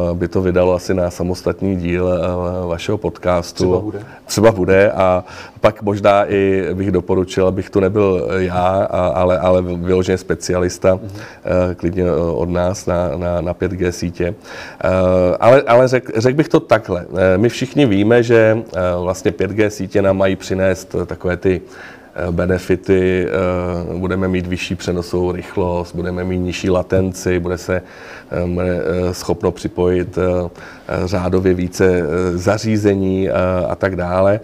uh, 0.07 0.17
by 0.17 0.27
to 0.27 0.41
vydalo 0.41 0.73
asi 0.73 0.93
na 0.93 1.11
samostatný 1.11 1.75
díl 1.75 2.05
uh, 2.05 2.69
vašeho 2.69 2.97
podcastu. 2.97 3.63
Třeba 3.63 3.79
bude. 3.79 4.05
Třeba 4.25 4.51
bude 4.51 4.91
a 4.91 5.23
pak 5.61 5.81
možná 5.81 6.31
i 6.31 6.67
bych 6.73 6.91
doporučil, 6.91 7.47
abych 7.47 7.69
tu 7.69 7.79
nebyl 7.79 8.27
já, 8.37 8.87
a, 8.89 9.07
ale, 9.07 9.39
ale 9.39 9.61
vyloženě 9.61 10.17
specialista, 10.17 10.95
mm-hmm. 10.95 11.67
uh, 11.67 11.73
klidně 11.75 12.11
od 12.13 12.49
nás 12.49 12.85
na, 12.85 13.17
na, 13.17 13.41
na 13.41 13.53
5G 13.53 13.89
sítě. 13.89 14.35
Uh, 14.83 14.91
ale 15.39 15.61
ale 15.61 15.87
řekl 15.87 16.11
řek 16.15 16.35
bych 16.35 16.47
to 16.47 16.59
takhle. 16.59 17.05
Uh, 17.05 17.19
my 17.37 17.49
všichni 17.49 17.85
víme, 17.85 18.23
že 18.23 18.57
uh, 18.57 19.03
vlastně 19.03 19.31
5G 19.31 19.67
sítě 19.67 20.01
nám 20.01 20.17
mají 20.17 20.35
přinést 20.35 20.95
takové 21.05 21.37
ty 21.37 21.61
benefity, 22.31 23.27
eh, 23.27 23.97
budeme 23.97 24.27
mít 24.27 24.47
vyšší 24.47 24.75
přenosovou 24.75 25.31
rychlost, 25.31 25.95
budeme 25.95 26.23
mít 26.23 26.37
nižší 26.37 26.69
latenci, 26.69 27.39
bude 27.39 27.57
se 27.57 27.81
eh, 28.31 29.13
schopno 29.13 29.51
připojit 29.51 30.17
řádově 31.05 31.53
více 31.53 32.03
zařízení 32.35 33.29
a 33.67 33.75
tak 33.75 33.95
dále. 33.95 34.39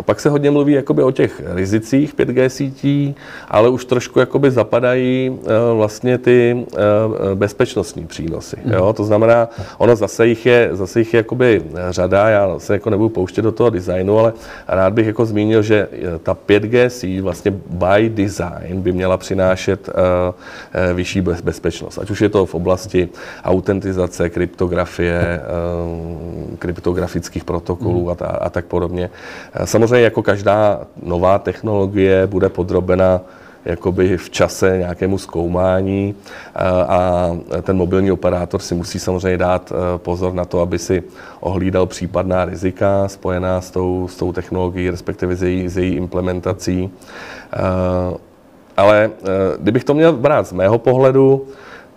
A 0.00 0.02
pak 0.02 0.20
se 0.20 0.28
hodně 0.28 0.50
mluví 0.50 0.72
jakoby 0.72 1.02
o 1.02 1.10
těch 1.10 1.42
rizicích 1.44 2.14
5G 2.14 2.46
sítí, 2.46 3.14
ale 3.48 3.68
už 3.68 3.84
trošku 3.84 4.20
jakoby 4.20 4.50
zapadají 4.50 5.30
uh, 5.30 5.46
vlastně 5.76 6.18
ty 6.18 6.56
uh, 6.56 6.78
bezpečnostní 7.34 8.06
přínosy. 8.06 8.56
Mm. 8.64 8.72
Jo? 8.72 8.92
To 8.92 9.04
znamená, 9.04 9.48
ono 9.78 9.96
zase 9.96 10.26
jich 10.26 10.46
je, 10.46 10.68
zase 10.72 10.98
jich 10.98 11.14
je 11.14 11.18
jakoby 11.18 11.62
řada, 11.90 12.28
já 12.28 12.58
se 12.58 12.72
jako 12.72 12.90
nebudu 12.90 13.08
pouštět 13.08 13.42
do 13.42 13.52
toho 13.52 13.70
designu, 13.70 14.18
ale 14.18 14.32
rád 14.68 14.92
bych 14.92 15.06
jako 15.06 15.26
zmínil, 15.26 15.62
že 15.62 15.88
ta 16.22 16.36
5G 16.48 16.86
síť 16.86 17.20
vlastně 17.20 17.52
by 17.66 18.08
design 18.08 18.80
by 18.80 18.92
měla 18.92 19.16
přinášet 19.16 19.90
vyšší 20.94 21.20
bezpečnost. 21.20 21.98
Ať 21.98 22.10
už 22.10 22.20
je 22.20 22.28
to 22.28 22.46
v 22.46 22.54
oblasti 22.54 23.08
autentizace, 23.44 24.30
kryptografie, 24.30 25.40
kryptografických 26.58 27.44
protokolů 27.44 28.04
mm. 28.04 28.10
a, 28.10 28.26
a 28.26 28.50
tak 28.50 28.64
podobně. 28.64 29.10
Samozřejmě 29.64 29.89
samozřejmě 29.90 30.04
jako 30.04 30.22
každá 30.22 30.80
nová 31.02 31.38
technologie 31.38 32.26
bude 32.26 32.48
podrobena 32.48 33.20
jakoby 33.64 34.16
v 34.16 34.30
čase 34.30 34.78
nějakému 34.78 35.18
zkoumání 35.18 36.14
a 36.88 37.30
ten 37.62 37.76
mobilní 37.76 38.12
operátor 38.12 38.60
si 38.60 38.74
musí 38.74 38.98
samozřejmě 38.98 39.38
dát 39.38 39.72
e, 39.72 39.98
pozor 39.98 40.34
na 40.34 40.44
to, 40.44 40.60
aby 40.60 40.78
si 40.78 41.02
ohlídal 41.40 41.86
případná 41.86 42.44
rizika 42.44 43.08
spojená 43.08 43.60
s 43.60 43.70
tou, 43.70 44.08
s 44.08 44.16
tou 44.16 44.32
technologií, 44.32 44.90
respektive 44.90 45.36
s 45.36 45.42
její, 45.42 45.68
s 45.68 45.76
její 45.76 45.94
implementací. 45.94 46.86
E, 46.86 47.58
ale 48.76 49.10
kdybych 49.58 49.84
to 49.84 49.94
měl 49.94 50.12
brát 50.12 50.46
z 50.46 50.52
mého 50.52 50.78
pohledu, 50.78 51.46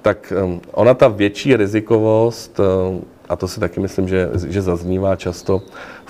tak 0.01 0.33
ona 0.71 0.93
ta 0.93 1.07
větší 1.07 1.55
rizikovost, 1.55 2.59
a 3.29 3.35
to 3.35 3.47
si 3.47 3.59
taky 3.59 3.79
myslím, 3.79 4.07
že, 4.07 4.29
že 4.47 4.61
zaznívá 4.61 5.15
často, 5.15 5.61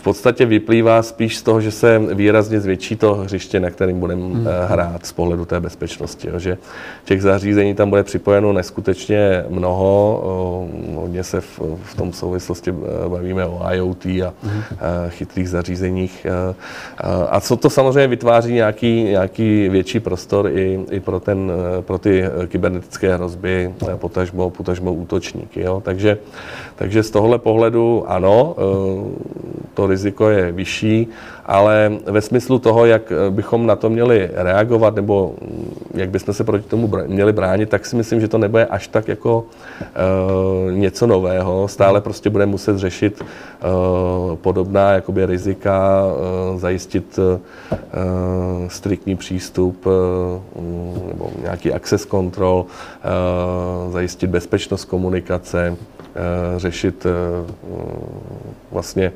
v 0.03 0.11
podstatě 0.11 0.45
vyplývá 0.45 1.03
spíš 1.03 1.37
z 1.37 1.43
toho, 1.43 1.61
že 1.61 1.71
se 1.71 1.99
výrazně 2.13 2.59
zvětší 2.59 2.95
to 2.95 3.15
hřiště, 3.15 3.59
na 3.59 3.69
kterým 3.69 3.99
budeme 3.99 4.21
hmm. 4.21 4.47
Eh, 4.47 4.67
hrát 4.67 5.05
z 5.05 5.11
pohledu 5.11 5.45
té 5.45 5.59
bezpečnosti. 5.59 6.27
Jo. 6.27 6.39
Že 6.39 6.57
těch 7.05 7.21
zařízení 7.21 7.75
tam 7.75 7.89
bude 7.89 8.03
připojeno 8.03 8.53
neskutečně 8.53 9.45
mnoho. 9.49 10.23
Hodně 10.95 11.23
se 11.23 11.41
v, 11.41 11.59
v 11.83 11.95
tom 11.95 12.13
souvislosti 12.13 12.71
eh, 12.71 13.09
bavíme 13.09 13.45
o 13.45 13.61
IoT 13.71 14.05
a 14.05 14.33
hmm. 14.43 14.61
chytrých 15.09 15.49
zařízeních. 15.49 16.27
A 17.29 17.39
co 17.39 17.57
to 17.57 17.69
samozřejmě 17.69 18.07
vytváří 18.07 18.53
nějaký, 18.53 19.03
nějaký 19.03 19.69
větší 19.69 19.99
prostor 19.99 20.47
i, 20.47 20.79
i 20.91 20.99
pro, 20.99 21.19
ten, 21.19 21.51
pro 21.81 21.97
ty 21.97 22.23
kybernetické 22.47 23.15
hrozby, 23.15 23.73
potažmo, 23.95 24.49
potažmo 24.49 24.93
útočníky. 24.93 25.61
Jo. 25.61 25.81
Takže, 25.85 26.17
takže 26.75 27.03
z 27.03 27.09
tohohle 27.11 27.39
pohledu 27.39 28.03
ano, 28.07 28.55
to 29.73 29.92
riziko 29.93 30.29
je 30.29 30.51
vyšší, 30.51 31.08
ale 31.45 31.91
ve 32.06 32.21
smyslu 32.21 32.60
toho, 32.60 32.86
jak 32.86 33.12
eh, 33.12 33.29
bychom 33.29 33.67
na 33.67 33.75
to 33.75 33.89
měli 33.89 34.29
reagovat 34.34 34.95
nebo 34.95 35.36
mm, 35.41 35.75
jak 35.93 36.10
bychom 36.10 36.34
se 36.34 36.43
proti 36.43 36.69
tomu 36.69 36.89
měli 37.08 37.34
bránit, 37.34 37.69
tak 37.69 37.86
si 37.86 37.95
myslím, 37.95 38.21
že 38.21 38.27
to 38.27 38.38
nebude 38.38 38.65
až 38.65 38.88
tak 38.88 39.08
jako 39.08 39.45
uh, 39.45 40.71
něco 40.71 41.08
nového. 41.08 41.67
Stále 41.67 42.01
prostě 42.01 42.29
bude 42.29 42.45
muset 42.45 42.77
řešit 42.77 43.21
uh, 43.21 44.36
podobná 44.36 44.91
jakoby 44.91 45.25
rizika, 45.25 46.03
uh, 46.06 46.60
zajistit 46.60 47.19
uh, 47.19 47.39
striktní 48.67 49.15
přístup 49.15 49.86
uh, 49.86 49.93
nebo 51.08 51.32
nějaký 51.41 51.73
access 51.73 52.06
control, 52.06 52.65
uh, 52.65 53.93
zajistit 53.93 54.27
bezpečnost 54.27 54.86
komunikace, 54.86 55.77
řešit 56.58 57.06
uh, 57.06 57.12
vlastně 58.71 59.12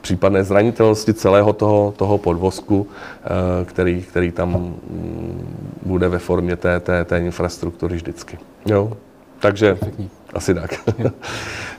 případné 0.00 0.44
zranitelnosti 0.44 1.14
celého 1.14 1.52
toho, 1.52 1.94
toho 1.96 2.18
podvozku, 2.18 2.86
eh, 3.24 3.64
který, 3.64 4.02
který 4.02 4.30
tam 4.30 4.50
mm, 4.50 5.46
bude 5.82 6.08
ve 6.08 6.18
formě 6.18 6.56
té, 6.56 6.80
té, 6.80 7.04
té 7.04 7.18
infrastruktury 7.18 7.96
vždycky. 7.96 8.38
Jo? 8.66 8.92
Takže 9.40 9.74
Perfektní. 9.74 10.10
asi 10.34 10.54
tak. 10.54 10.70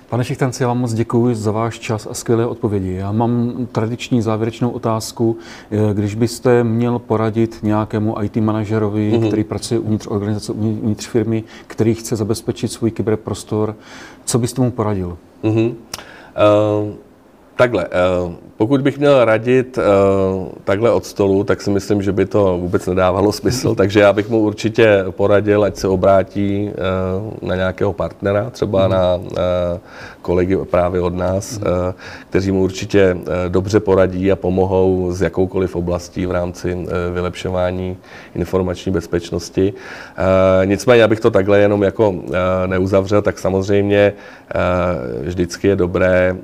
Pane 0.09 0.23
Šichtanci, 0.23 0.63
já 0.63 0.67
vám 0.67 0.79
moc 0.79 0.93
děkuji 0.93 1.35
za 1.35 1.51
váš 1.51 1.79
čas 1.79 2.07
a 2.11 2.13
skvělé 2.13 2.45
odpovědi. 2.45 2.93
Já 2.93 3.11
mám 3.11 3.53
tradiční 3.71 4.21
závěrečnou 4.21 4.69
otázku. 4.69 5.37
Eh, 5.71 5.93
když 5.93 6.15
byste 6.15 6.63
měl 6.63 6.99
poradit 6.99 7.59
nějakému 7.63 8.23
IT 8.23 8.35
manažerovi, 8.37 9.11
mm-hmm. 9.11 9.27
který 9.27 9.43
pracuje 9.43 9.79
uvnitř 9.79 10.07
organizace, 10.07 10.51
uvnitř 10.51 11.07
firmy, 11.07 11.43
který 11.67 11.93
chce 11.93 12.15
zabezpečit 12.15 12.67
svůj 12.67 12.91
kyberprostor, 12.91 13.75
co 14.25 14.39
byste 14.39 14.61
mu 14.61 14.71
poradil? 14.71 15.17
Mm-hmm. 15.43 15.73
Uh... 16.89 16.93
Takhle, 17.61 17.85
eh, 17.85 18.35
pokud 18.61 18.81
bych 18.81 18.97
měl 18.97 19.25
radit 19.25 19.77
eh, 19.77 19.81
takhle 20.63 20.91
od 20.91 21.05
stolu, 21.05 21.43
tak 21.43 21.61
si 21.61 21.69
myslím, 21.69 22.01
že 22.01 22.11
by 22.11 22.25
to 22.25 22.57
vůbec 22.57 22.87
nedávalo 22.87 23.31
smysl, 23.31 23.75
takže 23.75 23.99
já 23.99 24.13
bych 24.13 24.29
mu 24.29 24.39
určitě 24.39 25.05
poradil, 25.09 25.63
ať 25.63 25.75
se 25.75 25.87
obrátí 25.87 26.69
eh, 26.69 27.45
na 27.45 27.55
nějakého 27.55 27.93
partnera, 27.93 28.49
třeba 28.49 28.87
mhm. 28.87 28.91
na 28.91 29.19
kolegy 30.21 30.57
právě 30.57 31.01
od 31.01 31.15
nás, 31.15 31.59
mhm. 31.59 31.69
kteří 32.29 32.51
mu 32.51 32.63
určitě 32.63 33.17
dobře 33.47 33.79
poradí 33.79 34.31
a 34.31 34.35
pomohou 34.35 35.11
z 35.11 35.21
jakoukoliv 35.21 35.75
oblastí 35.75 36.25
v 36.25 36.31
rámci 36.31 36.85
vylepšování 37.13 37.97
informační 38.35 38.91
bezpečnosti. 38.91 39.73
Nicméně, 40.65 41.03
abych 41.03 41.19
to 41.19 41.31
takhle 41.31 41.59
jenom 41.59 41.83
jako 41.83 42.15
neuzavřel, 42.65 43.21
tak 43.21 43.39
samozřejmě 43.39 44.13
vždycky 45.21 45.67
je 45.67 45.75
dobré 45.75 46.35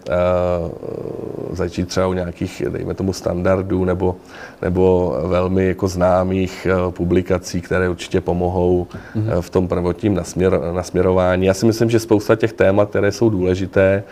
začít 1.51 1.87
třeba 1.87 2.06
u 2.07 2.13
nějakých, 2.13 2.63
dejme 2.69 2.93
tomu, 2.93 3.13
standardů 3.13 3.85
nebo, 3.85 4.15
nebo 4.61 5.15
velmi 5.23 5.67
jako 5.67 5.87
známých 5.87 6.67
publikací, 6.89 7.61
které 7.61 7.89
určitě 7.89 8.21
pomohou 8.21 8.87
mm-hmm. 9.15 9.41
v 9.41 9.49
tom 9.49 9.67
prvotním 9.67 10.13
nasměr, 10.15 10.61
nasměrování. 10.73 11.45
Já 11.45 11.53
si 11.53 11.65
myslím, 11.65 11.89
že 11.89 11.99
spousta 11.99 12.35
těch 12.35 12.53
témat, 12.53 12.89
které 12.89 13.11
jsou 13.11 13.29
důležité, 13.29 14.03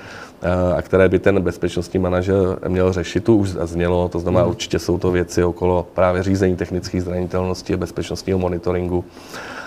a 0.77 0.81
které 0.81 1.10
by 1.10 1.19
ten 1.19 1.41
bezpečnostní 1.41 1.99
manažer 1.99 2.36
měl 2.67 2.93
řešit, 2.93 3.23
tu 3.23 3.36
už 3.36 3.49
zaznělo, 3.49 4.10
to 4.10 4.19
znamená, 4.19 4.43
mm. 4.43 4.49
určitě 4.49 4.79
jsou 4.79 4.97
to 4.97 5.12
věci 5.12 5.43
okolo 5.43 5.88
právě 5.93 6.23
řízení 6.23 6.55
technických 6.55 7.03
zranitelností 7.03 7.73
a 7.73 7.77
bezpečnostního 7.77 8.39
monitoringu. 8.39 9.05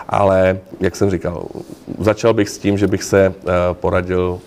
Ale, 0.09 0.59
jak 0.81 0.97
jsem 0.97 1.11
říkal, 1.11 1.47
začal 1.99 2.35
bych 2.35 2.49
s 2.49 2.59
tím, 2.59 2.79
že 2.79 2.87
bych 2.87 3.03
se 3.03 3.35
poradil 3.73 4.41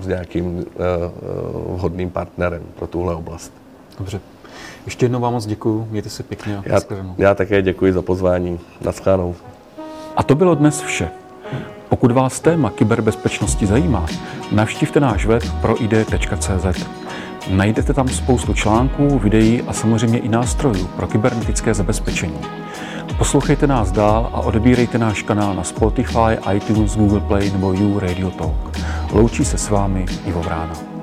s 0.00 0.06
nějakým 0.06 0.64
vhodným 1.74 2.10
partnerem 2.10 2.62
pro 2.76 2.86
tuhle 2.86 3.14
oblast. 3.14 3.52
Dobře. 3.98 4.20
Ještě 4.84 5.04
jednou 5.04 5.20
vám 5.20 5.32
moc 5.32 5.46
děkuji, 5.46 5.88
mějte 5.90 6.10
se 6.10 6.22
pěkně 6.22 6.58
a 6.58 6.62
já, 6.66 6.80
já 7.18 7.34
také 7.34 7.62
děkuji 7.62 7.92
za 7.92 8.02
pozvání. 8.02 8.60
Naschledanou. 8.80 9.34
A 10.16 10.22
to 10.22 10.34
bylo 10.34 10.54
dnes 10.54 10.80
vše. 10.80 11.08
Pokud 11.88 12.12
vás 12.12 12.40
téma 12.40 12.70
kyberbezpečnosti 12.70 13.66
zajímá, 13.66 14.06
navštivte 14.52 15.00
náš 15.00 15.26
web 15.26 15.42
proid.cz. 15.60 16.86
Najdete 17.50 17.92
tam 17.94 18.08
spoustu 18.08 18.54
článků, 18.54 19.18
videí 19.18 19.62
a 19.62 19.72
samozřejmě 19.72 20.18
i 20.18 20.28
nástrojů 20.28 20.86
pro 20.86 21.06
kybernetické 21.06 21.74
zabezpečení. 21.74 22.38
Poslouchejte 23.18 23.66
nás 23.66 23.92
dál 23.92 24.30
a 24.32 24.40
odebírejte 24.40 24.98
náš 24.98 25.22
kanál 25.22 25.54
na 25.54 25.64
Spotify, 25.64 26.36
iTunes, 26.54 26.96
Google 26.96 27.20
Play 27.20 27.50
nebo 27.50 27.72
You 27.72 27.98
Radio 27.98 28.30
Talk. 28.30 28.78
Loučí 29.12 29.44
se 29.44 29.58
s 29.58 29.68
vámi 29.68 30.06
Ivo 30.26 30.42
Vrána. 30.42 30.95